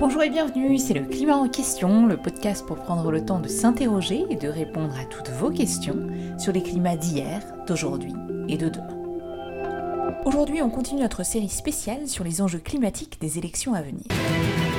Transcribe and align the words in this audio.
Bonjour 0.00 0.22
et 0.22 0.30
bienvenue, 0.30 0.78
c'est 0.78 0.94
le 0.94 1.04
Climat 1.04 1.36
en 1.36 1.46
question, 1.46 2.06
le 2.06 2.16
podcast 2.16 2.64
pour 2.64 2.78
prendre 2.78 3.10
le 3.10 3.22
temps 3.22 3.38
de 3.38 3.48
s'interroger 3.48 4.24
et 4.30 4.36
de 4.36 4.48
répondre 4.48 4.94
à 4.98 5.04
toutes 5.04 5.28
vos 5.28 5.50
questions 5.50 6.08
sur 6.38 6.54
les 6.54 6.62
climats 6.62 6.96
d'hier, 6.96 7.42
d'aujourd'hui 7.66 8.14
et 8.48 8.56
de 8.56 8.70
demain. 8.70 10.16
Aujourd'hui, 10.24 10.62
on 10.62 10.70
continue 10.70 11.02
notre 11.02 11.22
série 11.22 11.50
spéciale 11.50 12.08
sur 12.08 12.24
les 12.24 12.40
enjeux 12.40 12.60
climatiques 12.60 13.20
des 13.20 13.36
élections 13.36 13.74
à 13.74 13.82
venir. 13.82 14.06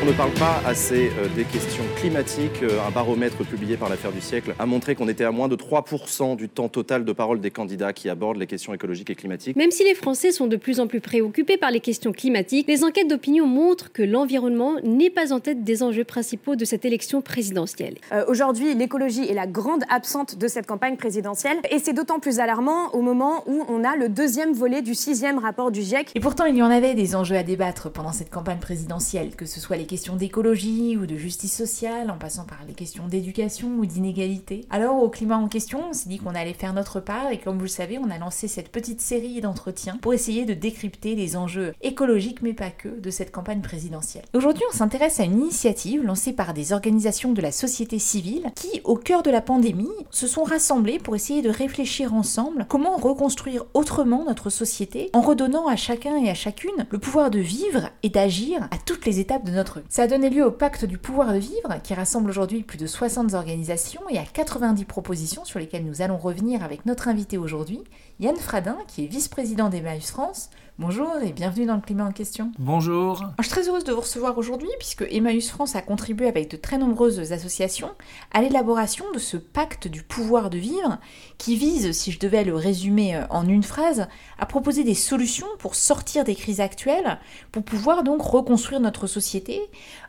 On 0.03 0.07
ne 0.07 0.13
parle 0.13 0.31
pas 0.31 0.59
assez 0.65 1.11
euh, 1.19 1.27
des 1.35 1.43
questions 1.43 1.83
climatiques. 1.97 2.63
Euh, 2.63 2.79
un 2.87 2.89
baromètre 2.89 3.45
publié 3.45 3.77
par 3.77 3.87
l'affaire 3.87 4.11
du 4.11 4.19
siècle 4.19 4.55
a 4.57 4.65
montré 4.65 4.95
qu'on 4.95 5.07
était 5.07 5.25
à 5.25 5.29
moins 5.29 5.47
de 5.47 5.55
3% 5.55 6.35
du 6.35 6.49
temps 6.49 6.69
total 6.69 7.05
de 7.05 7.13
parole 7.13 7.39
des 7.39 7.51
candidats 7.51 7.93
qui 7.93 8.09
abordent 8.09 8.37
les 8.37 8.47
questions 8.47 8.73
écologiques 8.73 9.11
et 9.11 9.15
climatiques. 9.15 9.55
Même 9.55 9.69
si 9.69 9.83
les 9.83 9.93
Français 9.93 10.31
sont 10.31 10.47
de 10.47 10.55
plus 10.55 10.79
en 10.79 10.87
plus 10.87 11.01
préoccupés 11.01 11.57
par 11.57 11.69
les 11.69 11.81
questions 11.81 12.13
climatiques, 12.13 12.67
les 12.67 12.83
enquêtes 12.83 13.09
d'opinion 13.09 13.45
montrent 13.45 13.91
que 13.91 14.01
l'environnement 14.01 14.73
n'est 14.83 15.11
pas 15.11 15.33
en 15.33 15.39
tête 15.39 15.63
des 15.63 15.83
enjeux 15.83 16.03
principaux 16.03 16.55
de 16.55 16.65
cette 16.65 16.83
élection 16.83 17.21
présidentielle. 17.21 17.99
Euh, 18.11 18.25
Aujourd'hui, 18.27 18.73
l'écologie 18.73 19.29
est 19.29 19.35
la 19.35 19.45
grande 19.45 19.83
absente 19.87 20.35
de 20.35 20.47
cette 20.47 20.65
campagne 20.65 20.97
présidentielle 20.97 21.57
et 21.69 21.77
c'est 21.77 21.93
d'autant 21.93 22.19
plus 22.19 22.39
alarmant 22.39 22.89
au 22.95 23.01
moment 23.01 23.43
où 23.45 23.65
on 23.69 23.83
a 23.83 23.95
le 23.95 24.09
deuxième 24.09 24.53
volet 24.53 24.81
du 24.81 24.95
sixième 24.95 25.37
rapport 25.37 25.69
du 25.69 25.83
GIEC. 25.83 26.09
Et 26.15 26.19
pourtant, 26.19 26.45
il 26.45 26.55
y 26.55 26.63
en 26.63 26.71
avait 26.71 26.95
des 26.95 27.15
enjeux 27.15 27.35
à 27.35 27.43
débattre 27.43 27.91
pendant 27.91 28.13
cette 28.13 28.31
campagne 28.31 28.57
présidentielle, 28.57 29.35
que 29.35 29.45
ce 29.45 29.59
soit 29.59 29.77
les 29.77 29.90
questions 29.91 30.15
d'écologie 30.15 30.95
ou 30.95 31.05
de 31.05 31.17
justice 31.17 31.53
sociale, 31.53 32.09
en 32.11 32.17
passant 32.17 32.45
par 32.45 32.59
les 32.65 32.73
questions 32.73 33.07
d'éducation 33.09 33.67
ou 33.77 33.85
d'inégalité. 33.85 34.65
Alors, 34.69 35.03
au 35.03 35.09
climat 35.09 35.35
en 35.35 35.49
question, 35.49 35.81
on 35.89 35.93
s'est 35.93 36.07
dit 36.07 36.17
qu'on 36.17 36.33
allait 36.33 36.53
faire 36.53 36.71
notre 36.71 37.01
part 37.01 37.29
et 37.29 37.37
comme 37.37 37.57
vous 37.57 37.63
le 37.63 37.67
savez, 37.67 37.97
on 37.97 38.09
a 38.09 38.17
lancé 38.17 38.47
cette 38.47 38.71
petite 38.71 39.01
série 39.01 39.41
d'entretiens 39.41 39.97
pour 40.01 40.13
essayer 40.13 40.45
de 40.45 40.53
décrypter 40.53 41.13
les 41.13 41.35
enjeux 41.35 41.73
écologiques, 41.81 42.41
mais 42.41 42.53
pas 42.53 42.69
que, 42.69 42.87
de 42.87 43.09
cette 43.09 43.33
campagne 43.33 43.59
présidentielle. 43.59 44.23
Aujourd'hui, 44.33 44.63
on 44.71 44.77
s'intéresse 44.77 45.19
à 45.19 45.25
une 45.25 45.41
initiative 45.41 46.05
lancée 46.05 46.31
par 46.31 46.53
des 46.53 46.71
organisations 46.71 47.33
de 47.33 47.41
la 47.41 47.51
société 47.51 47.99
civile 47.99 48.49
qui, 48.55 48.79
au 48.85 48.95
cœur 48.95 49.23
de 49.23 49.29
la 49.29 49.41
pandémie, 49.41 49.89
se 50.09 50.25
sont 50.25 50.43
rassemblées 50.43 50.99
pour 50.99 51.17
essayer 51.17 51.41
de 51.41 51.49
réfléchir 51.49 52.13
ensemble 52.13 52.65
comment 52.69 52.95
reconstruire 52.95 53.65
autrement 53.73 54.23
notre 54.23 54.49
société 54.49 55.09
en 55.11 55.19
redonnant 55.19 55.67
à 55.67 55.75
chacun 55.75 56.15
et 56.15 56.29
à 56.29 56.33
chacune 56.33 56.87
le 56.89 56.97
pouvoir 56.97 57.29
de 57.29 57.39
vivre 57.39 57.89
et 58.03 58.09
d'agir 58.09 58.69
à 58.71 58.77
toutes 58.77 59.05
les 59.05 59.19
étapes 59.19 59.43
de 59.43 59.51
notre 59.51 59.79
vie. 59.79 59.80
Ça 59.89 60.03
a 60.03 60.07
donné 60.07 60.29
lieu 60.29 60.45
au 60.45 60.51
pacte 60.51 60.85
du 60.85 60.97
pouvoir 60.97 61.33
de 61.33 61.37
vivre 61.37 61.81
qui 61.83 61.93
rassemble 61.93 62.29
aujourd'hui 62.29 62.63
plus 62.63 62.77
de 62.77 62.87
60 62.87 63.33
organisations 63.33 64.01
et 64.09 64.17
à 64.17 64.23
90 64.23 64.85
propositions 64.85 65.45
sur 65.45 65.59
lesquelles 65.59 65.85
nous 65.85 66.01
allons 66.01 66.17
revenir 66.17 66.63
avec 66.63 66.85
notre 66.85 67.07
invité 67.07 67.37
aujourd'hui, 67.37 67.83
Yann 68.19 68.35
Fradin, 68.35 68.77
qui 68.87 69.03
est 69.03 69.07
vice-président 69.07 69.69
d'Emmaüs 69.69 70.11
France. 70.11 70.49
Bonjour 70.81 71.15
et 71.21 71.31
bienvenue 71.31 71.67
dans 71.67 71.75
le 71.75 71.81
climat 71.81 72.05
en 72.05 72.11
question. 72.11 72.51
Bonjour. 72.57 73.23
Je 73.37 73.43
suis 73.43 73.51
très 73.51 73.69
heureuse 73.69 73.83
de 73.83 73.93
vous 73.93 74.01
recevoir 74.01 74.39
aujourd'hui 74.39 74.67
puisque 74.79 75.05
Emmaüs 75.11 75.47
France 75.47 75.75
a 75.75 75.83
contribué 75.83 76.27
avec 76.27 76.49
de 76.49 76.57
très 76.57 76.79
nombreuses 76.79 77.31
associations 77.31 77.91
à 78.33 78.41
l'élaboration 78.41 79.05
de 79.13 79.19
ce 79.19 79.37
pacte 79.37 79.87
du 79.87 80.01
pouvoir 80.01 80.49
de 80.49 80.57
vivre 80.57 80.97
qui 81.37 81.55
vise, 81.55 81.91
si 81.91 82.11
je 82.11 82.17
devais 82.17 82.43
le 82.43 82.55
résumer 82.55 83.15
euh, 83.15 83.27
en 83.29 83.47
une 83.47 83.61
phrase, 83.61 84.07
à 84.39 84.47
proposer 84.47 84.83
des 84.83 84.95
solutions 84.95 85.45
pour 85.59 85.75
sortir 85.75 86.23
des 86.23 86.33
crises 86.33 86.61
actuelles, 86.61 87.19
pour 87.51 87.61
pouvoir 87.61 88.01
donc 88.01 88.23
reconstruire 88.23 88.79
notre 88.79 89.05
société 89.05 89.61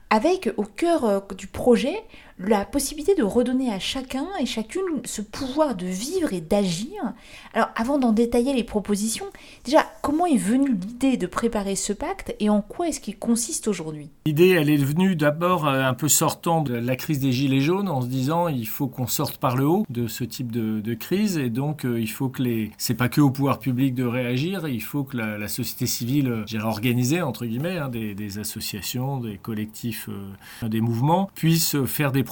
avec 0.09 0.55
au 0.57 0.65
cœur 0.65 1.05
euh, 1.05 1.21
du 1.37 1.49
projet 1.49 2.03
la 2.47 2.65
possibilité 2.65 3.15
de 3.15 3.23
redonner 3.23 3.73
à 3.73 3.79
chacun 3.79 4.27
et 4.41 4.47
chacune 4.47 4.83
ce 5.05 5.23
pouvoir 5.23 5.75
de 5.75 5.87
vivre 5.87 6.33
et 6.33 6.41
d'agir. 6.41 7.13
Alors 7.55 7.69
avant 7.77 7.99
d'en 7.99 8.13
détailler 8.13 8.55
les 8.55 8.65
propositions, 8.65 9.27
déjà 9.65 9.85
comment 10.03 10.27
est 10.27 10.37
venue 10.37 10.73
l'idée 10.73 11.17
de 11.17 11.27
préparer 11.27 11.77
ce 11.77 11.93
pacte 11.93 12.35
et 12.41 12.49
en 12.49 12.63
quoi 12.63 12.89
est-ce 12.89 13.01
qu'il 13.01 13.19
consiste 13.19 13.69
aujourd'hui? 13.69 14.11
L'idée, 14.27 14.51
elle 14.51 14.71
est 14.71 14.77
venue 14.77 15.17
d'abord 15.17 15.67
euh, 15.67 15.83
un 15.83 15.95
peu 15.95 16.09
sortant 16.09 16.63
de 16.63 16.75
la 16.75 16.97
crise 16.97 17.21
des 17.21 17.33
Gilets 17.33 17.61
jaunes 17.61 17.89
en 17.89 18.01
se 18.01 18.07
disant 18.07 18.49
il 18.49 18.67
faut 18.67 18.89
qu'on 18.89 19.07
sorte 19.07 19.39
par 19.39 19.57
le 19.57 19.67
haut 19.67 19.85
de 19.91 20.07
ce 20.07 20.25
type 20.25 20.51
de, 20.53 20.95
crise 20.95 21.39
et 21.39 21.49
donc 21.49 21.87
euh, 21.87 22.01
il 22.01 22.11
faut 22.11 22.29
que 22.29 22.43
les... 22.43 22.71
C'est 22.77 22.95
pas 22.95 23.09
que 23.09 23.21
au 23.21 23.31
pouvoir 23.31 23.59
public 23.59 23.95
de 23.95 24.05
réagir, 24.05 24.69
il 24.69 24.83
faut 24.83 25.05
que 25.05 25.17
la, 25.17 25.49
société 25.49 25.87
civile, 25.87 26.45
j'ai 26.47 26.59
organisée 26.59 27.23
entre 27.23 27.47
guillemets, 27.47 27.79
hein, 27.79 27.89
des, 27.89 28.39
associations, 28.39 29.19
des 29.19 29.39
collectifs, 29.39 30.09
euh, 30.11 30.69
des 30.69 30.81
mouvements, 30.81 31.31
puissent 31.35 31.83
faire 31.85 32.13
des 32.13 32.23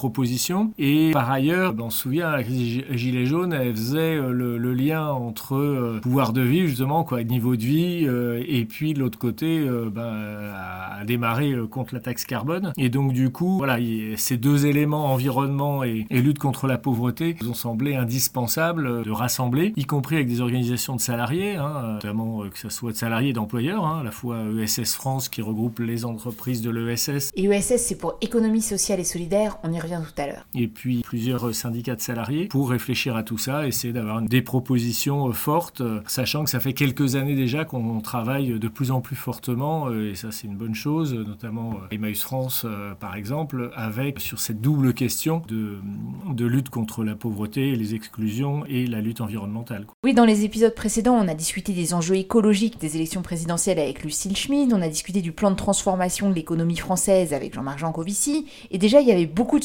Et 0.77 1.11
par 1.11 1.29
ailleurs, 1.31 1.73
on 1.79 1.89
se 1.89 1.99
souvient, 1.99 2.31
la 2.31 2.43
crise 2.43 2.83
Gilets 2.91 3.25
jaunes, 3.25 3.53
elle 3.53 3.75
faisait 3.75 4.15
le, 4.15 4.57
le 4.57 4.73
lien 4.73 5.07
entre 5.09 5.55
euh, 5.55 5.99
pouvoir 6.01 6.33
de 6.33 6.41
vie, 6.41 6.67
justement, 6.67 7.03
quoi, 7.03 7.23
niveau 7.23 7.55
de 7.55 7.63
vie, 7.63 8.05
euh, 8.07 8.43
et 8.47 8.65
puis 8.65 8.93
de 8.93 8.99
l'autre 8.99 9.17
côté, 9.17 9.59
euh, 9.59 9.89
ben, 9.89 10.13
à, 10.55 11.03
démarrer 11.05 11.55
contre 11.69 11.93
la 11.93 11.99
taxe 11.99 12.25
carbone. 12.25 12.73
Et 12.77 12.89
donc, 12.89 13.13
du 13.13 13.31
coup, 13.31 13.57
voilà, 13.57 13.77
ces 14.17 14.37
deux 14.37 14.65
éléments, 14.65 15.11
environnement 15.11 15.83
et, 15.83 16.05
et, 16.09 16.21
lutte 16.21 16.39
contre 16.39 16.67
la 16.67 16.77
pauvreté, 16.77 17.35
nous 17.41 17.49
ont 17.49 17.55
semblé 17.55 17.95
indispensables 17.95 19.03
de 19.03 19.11
rassembler, 19.11 19.73
y 19.75 19.85
compris 19.85 20.15
avec 20.15 20.27
des 20.27 20.41
organisations 20.41 20.95
de 20.95 21.01
salariés, 21.01 21.55
hein, 21.55 21.93
notamment 21.93 22.47
que 22.49 22.57
ce 22.57 22.69
soit 22.69 22.91
de 22.91 22.97
salariés 22.97 23.29
et 23.29 23.33
d'employeurs, 23.33 23.85
hein, 23.85 23.99
à 24.01 24.03
la 24.03 24.11
fois 24.11 24.37
ESS 24.59 24.93
France 24.93 25.27
qui 25.29 25.41
regroupe 25.41 25.79
les 25.79 26.05
entreprises 26.05 26.61
de 26.61 26.69
l'ESS. 26.69 27.31
Et 27.35 27.45
ESS, 27.45 27.77
c'est 27.77 27.97
pour 27.97 28.17
économie 28.21 28.61
sociale 28.61 28.99
et 28.99 29.03
solidaire, 29.03 29.57
on 29.63 29.71
y 29.71 29.79
revient 29.81 30.01
tout 30.03 30.21
à 30.21 30.27
l'heure. 30.27 30.45
Et 30.55 30.67
puis 30.67 31.01
plusieurs 31.01 31.53
syndicats 31.53 31.95
de 31.95 32.01
salariés 32.01 32.47
pour 32.47 32.69
réfléchir 32.69 33.15
à 33.15 33.23
tout 33.23 33.37
ça, 33.37 33.67
essayer 33.67 33.93
d'avoir 33.93 34.21
des 34.21 34.41
propositions 34.41 35.31
fortes, 35.33 35.81
sachant 36.07 36.43
que 36.43 36.49
ça 36.49 36.59
fait 36.59 36.73
quelques 36.73 37.15
années 37.15 37.35
déjà 37.35 37.65
qu'on 37.65 38.01
travaille 38.01 38.59
de 38.59 38.67
plus 38.67 38.91
en 38.91 39.01
plus 39.01 39.15
fortement, 39.15 39.91
et 39.91 40.15
ça 40.15 40.31
c'est 40.31 40.47
une 40.47 40.55
bonne 40.55 40.75
chose, 40.75 41.13
notamment 41.13 41.77
Emmaüs 41.91 42.21
France 42.21 42.65
par 42.99 43.15
exemple, 43.15 43.71
avec 43.75 44.19
sur 44.19 44.39
cette 44.39 44.61
double 44.61 44.93
question 44.93 45.41
de, 45.47 45.79
de 46.29 46.45
lutte 46.45 46.69
contre 46.69 47.03
la 47.03 47.15
pauvreté, 47.15 47.75
les 47.75 47.95
exclusions 47.95 48.65
et 48.67 48.85
la 48.87 49.01
lutte 49.01 49.21
environnementale. 49.21 49.85
Oui, 50.03 50.13
dans 50.13 50.25
les 50.25 50.45
épisodes 50.45 50.75
précédents, 50.75 51.15
on 51.15 51.27
a 51.27 51.33
discuté 51.33 51.73
des 51.73 51.93
enjeux 51.93 52.15
écologiques 52.15 52.79
des 52.79 52.95
élections 52.95 53.21
présidentielles 53.21 53.79
avec 53.79 54.03
Lucille 54.03 54.35
Schmid, 54.35 54.73
on 54.73 54.81
a 54.81 54.89
discuté 54.89 55.21
du 55.21 55.31
plan 55.31 55.51
de 55.51 55.55
transformation 55.55 56.29
de 56.29 56.35
l'économie 56.35 56.77
française 56.77 57.33
avec 57.33 57.53
Jean-Marc 57.53 57.79
Jancovici, 57.79 58.45
et 58.69 58.77
déjà 58.77 59.01
il 59.01 59.07
y 59.07 59.11
avait 59.11 59.25
beaucoup 59.25 59.59
de 59.59 59.63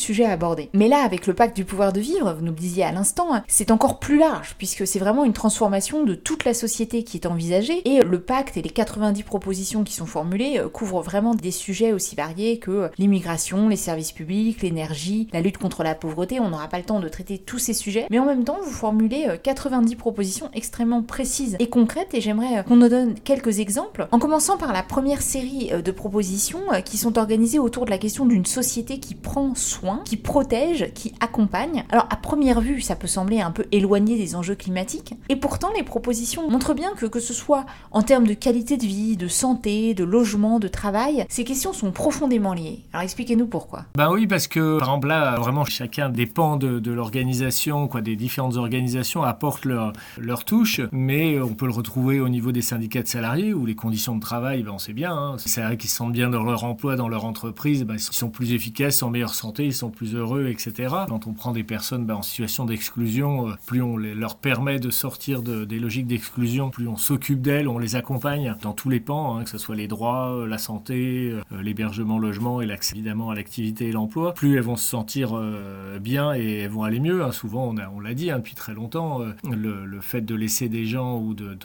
Mais 0.72 0.88
là, 0.88 1.02
avec 1.04 1.26
le 1.26 1.34
pacte 1.34 1.56
du 1.56 1.64
pouvoir 1.64 1.92
de 1.92 2.00
vivre, 2.00 2.32
vous 2.32 2.44
nous 2.44 2.52
le 2.52 2.56
disiez 2.56 2.84
à 2.84 2.92
l'instant, 2.92 3.28
c'est 3.48 3.70
encore 3.70 3.98
plus 3.98 4.18
large, 4.18 4.54
puisque 4.58 4.86
c'est 4.86 4.98
vraiment 4.98 5.24
une 5.24 5.32
transformation 5.32 6.04
de 6.04 6.14
toute 6.14 6.44
la 6.44 6.54
société 6.54 7.02
qui 7.02 7.16
est 7.16 7.26
envisagée, 7.26 7.86
et 7.88 8.02
le 8.02 8.20
pacte 8.20 8.56
et 8.56 8.62
les 8.62 8.70
90 8.70 9.22
propositions 9.22 9.84
qui 9.84 9.94
sont 9.94 10.06
formulées 10.06 10.60
couvrent 10.72 11.02
vraiment 11.02 11.34
des 11.34 11.50
sujets 11.50 11.92
aussi 11.92 12.14
variés 12.14 12.58
que 12.58 12.90
l'immigration, 12.98 13.68
les 13.68 13.76
services 13.76 14.12
publics, 14.12 14.62
l'énergie, 14.62 15.28
la 15.32 15.40
lutte 15.40 15.58
contre 15.58 15.82
la 15.82 15.94
pauvreté, 15.94 16.40
on 16.40 16.50
n'aura 16.50 16.68
pas 16.68 16.78
le 16.78 16.84
temps 16.84 17.00
de 17.00 17.08
traiter 17.08 17.38
tous 17.38 17.58
ces 17.58 17.74
sujets, 17.74 18.06
mais 18.10 18.18
en 18.18 18.26
même 18.26 18.44
temps, 18.44 18.58
vous 18.62 18.70
formulez 18.70 19.26
90 19.42 19.96
propositions 19.96 20.50
extrêmement 20.54 21.02
précises 21.02 21.56
et 21.58 21.68
concrètes, 21.68 22.14
et 22.14 22.20
j'aimerais 22.20 22.64
qu'on 22.64 22.76
nous 22.76 22.88
donne 22.88 23.14
quelques 23.14 23.58
exemples, 23.58 24.08
en 24.12 24.18
commençant 24.18 24.56
par 24.56 24.72
la 24.72 24.82
première 24.82 25.22
série 25.22 25.70
de 25.82 25.90
propositions 25.90 26.60
qui 26.84 26.98
sont 26.98 27.18
organisées 27.18 27.58
autour 27.58 27.84
de 27.84 27.90
la 27.90 27.98
question 27.98 28.26
d'une 28.26 28.46
société 28.46 28.98
qui 28.98 29.14
prend 29.14 29.54
soin, 29.54 29.95
qui 30.04 30.16
protège, 30.16 30.92
qui 30.94 31.14
accompagne. 31.20 31.84
Alors 31.90 32.06
à 32.10 32.16
première 32.16 32.60
vue, 32.60 32.80
ça 32.80 32.96
peut 32.96 33.06
sembler 33.06 33.40
un 33.40 33.50
peu 33.50 33.64
éloigné 33.72 34.16
des 34.16 34.34
enjeux 34.34 34.54
climatiques, 34.54 35.14
et 35.28 35.36
pourtant 35.36 35.68
les 35.76 35.82
propositions 35.82 36.48
montrent 36.50 36.74
bien 36.74 36.92
que 36.96 37.06
que 37.06 37.20
ce 37.20 37.34
soit 37.34 37.66
en 37.90 38.02
termes 38.02 38.26
de 38.26 38.34
qualité 38.34 38.76
de 38.76 38.86
vie, 38.86 39.16
de 39.16 39.28
santé, 39.28 39.94
de 39.94 40.04
logement, 40.04 40.58
de 40.58 40.68
travail, 40.68 41.24
ces 41.28 41.44
questions 41.44 41.72
sont 41.72 41.92
profondément 41.92 42.52
liées. 42.54 42.84
Alors 42.92 43.04
expliquez-nous 43.04 43.46
pourquoi. 43.46 43.84
Ben 43.94 44.10
oui, 44.10 44.26
parce 44.26 44.46
que 44.46 44.78
par 44.78 44.88
exemple 44.88 45.08
là, 45.08 45.36
vraiment 45.38 45.64
chacun 45.64 46.08
dépend 46.08 46.56
de, 46.56 46.78
de 46.78 46.92
l'organisation, 46.92 47.88
quoi, 47.88 48.00
des 48.00 48.16
différentes 48.16 48.56
organisations 48.56 49.22
apportent 49.22 49.64
leur, 49.64 49.92
leur 50.18 50.44
touche, 50.44 50.80
mais 50.92 51.40
on 51.40 51.54
peut 51.54 51.66
le 51.66 51.72
retrouver 51.72 52.20
au 52.20 52.28
niveau 52.28 52.52
des 52.52 52.62
syndicats 52.62 53.02
de 53.02 53.08
salariés 53.08 53.54
où 53.54 53.66
les 53.66 53.74
conditions 53.74 54.14
de 54.14 54.20
travail, 54.20 54.62
ben 54.62 54.72
on 54.72 54.78
sait 54.78 54.92
bien, 54.92 55.12
hein, 55.12 55.38
ces 55.38 55.48
salariés 55.48 55.76
qui 55.76 55.88
se 55.88 55.96
sentent 55.96 56.12
bien 56.12 56.30
dans 56.30 56.42
leur 56.42 56.64
emploi, 56.64 56.96
dans 56.96 57.08
leur 57.08 57.24
entreprise, 57.24 57.84
ben, 57.84 57.94
ils 57.94 58.00
sont 58.00 58.30
plus 58.30 58.52
efficaces, 58.52 59.02
en 59.02 59.10
meilleure 59.10 59.34
santé, 59.34 59.64
ils 59.64 59.74
sont 59.74 59.85
plus 59.90 60.14
heureux, 60.14 60.48
etc. 60.48 60.94
Quand 61.08 61.26
on 61.26 61.32
prend 61.32 61.52
des 61.52 61.64
personnes 61.64 62.06
ben, 62.06 62.16
en 62.16 62.22
situation 62.22 62.64
d'exclusion, 62.64 63.48
plus 63.66 63.82
on 63.82 63.96
leur 63.96 64.36
permet 64.36 64.78
de 64.78 64.90
sortir 64.90 65.42
de, 65.42 65.64
des 65.64 65.78
logiques 65.78 66.06
d'exclusion, 66.06 66.70
plus 66.70 66.88
on 66.88 66.96
s'occupe 66.96 67.40
d'elles, 67.40 67.68
on 67.68 67.78
les 67.78 67.96
accompagne 67.96 68.56
dans 68.62 68.72
tous 68.72 68.88
les 68.88 69.00
pans, 69.00 69.36
hein, 69.36 69.44
que 69.44 69.50
ce 69.50 69.58
soit 69.58 69.76
les 69.76 69.88
droits, 69.88 70.46
la 70.46 70.58
santé, 70.58 71.30
euh, 71.30 71.62
l'hébergement, 71.62 72.18
logement 72.18 72.60
et 72.60 72.66
l'accès 72.66 72.94
évidemment 72.94 73.30
à 73.30 73.34
l'activité 73.34 73.88
et 73.88 73.92
l'emploi, 73.92 74.34
plus 74.34 74.56
elles 74.56 74.62
vont 74.62 74.76
se 74.76 74.88
sentir 74.88 75.30
euh, 75.34 75.98
bien 75.98 76.34
et 76.34 76.60
elles 76.60 76.70
vont 76.70 76.84
aller 76.84 77.00
mieux. 77.00 77.24
Hein. 77.24 77.32
Souvent, 77.32 77.74
on, 77.94 78.00
l'a 78.00 78.14
dit 78.14 78.30
hein, 78.30 78.38
depuis 78.38 78.54
très 78.54 78.74
longtemps, 78.74 79.20
euh, 79.22 79.32
le, 79.44 80.00
fait 80.00 80.20
de 80.20 80.34
laisser 80.34 80.68
des 80.68 80.84
gens 80.84 81.18
ou 81.18 81.34
de, 81.34 81.56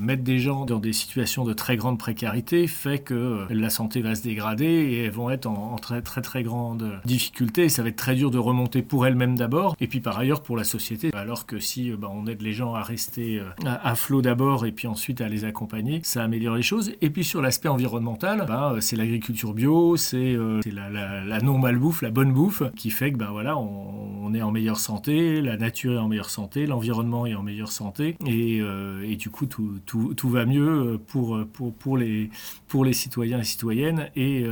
mettre 0.00 0.24
des 0.24 0.38
gens 0.38 0.64
dans 0.64 0.78
des 0.78 0.92
situations 0.92 1.44
de 1.44 1.52
très 1.52 1.76
grande 1.76 1.98
précarité 1.98 2.66
fait 2.66 2.98
que 2.98 3.46
la 3.50 3.70
santé 3.70 4.00
va 4.00 4.14
se 4.14 4.22
dégrader 4.22 4.64
et 4.64 5.04
elles 5.04 5.10
vont 5.10 5.30
être 5.30 5.46
en 5.46 5.76
très 5.76 6.02
très 6.02 6.22
très 6.22 6.42
grande 6.42 7.00
difficulté 7.04 7.47
ça 7.68 7.82
va 7.82 7.88
être 7.88 7.96
très 7.96 8.14
dur 8.14 8.30
de 8.30 8.38
remonter 8.38 8.82
pour 8.82 9.06
elle-même 9.06 9.36
d'abord, 9.36 9.76
et 9.80 9.86
puis 9.86 10.00
par 10.00 10.18
ailleurs 10.18 10.42
pour 10.42 10.56
la 10.56 10.64
société. 10.64 11.10
Alors 11.14 11.46
que 11.46 11.58
si 11.58 11.90
bah, 11.90 12.10
on 12.12 12.26
aide 12.26 12.42
les 12.42 12.52
gens 12.52 12.74
à 12.74 12.82
rester 12.82 13.42
à, 13.64 13.94
flot 13.94 14.22
d'abord 14.22 14.66
et 14.66 14.72
puis 14.72 14.86
ensuite 14.86 15.20
à 15.20 15.28
les 15.28 15.44
accompagner, 15.44 16.00
ça 16.04 16.22
améliore 16.22 16.56
les 16.56 16.62
choses. 16.62 16.92
Et 17.00 17.10
puis 17.10 17.24
sur 17.24 17.42
l'aspect 17.42 17.68
environnemental, 17.68 18.44
bah, 18.46 18.76
c'est 18.80 18.96
l'agriculture 18.96 19.54
bio, 19.54 19.96
c'est 19.96 20.36
la, 20.66 21.40
non-malbouffe, 21.40 22.02
la 22.02 22.10
bonne 22.10 22.32
bouffe, 22.32 22.62
qui 22.76 22.90
fait 22.90 23.12
que 23.12 23.18
bah, 23.18 23.28
voilà, 23.30 23.58
on, 23.58 24.34
est 24.34 24.42
en 24.42 24.52
meilleure 24.52 24.78
santé, 24.78 25.40
la 25.40 25.56
nature 25.56 25.94
est 25.94 25.98
en 25.98 26.08
meilleure 26.08 26.28
santé, 26.28 26.66
l'environnement 26.66 27.24
est 27.24 27.34
en 27.34 27.42
meilleure 27.42 27.72
santé, 27.72 28.16
et, 28.26 29.16
du 29.16 29.30
coup 29.30 29.46
tout, 29.46 30.28
va 30.28 30.44
mieux 30.44 31.00
pour, 31.06 31.40
pour, 31.78 31.96
les, 31.96 32.30
pour 32.68 32.84
les 32.84 32.92
citoyens 32.92 33.40
et 33.40 33.44
citoyennes 33.44 34.10
et, 34.14 34.44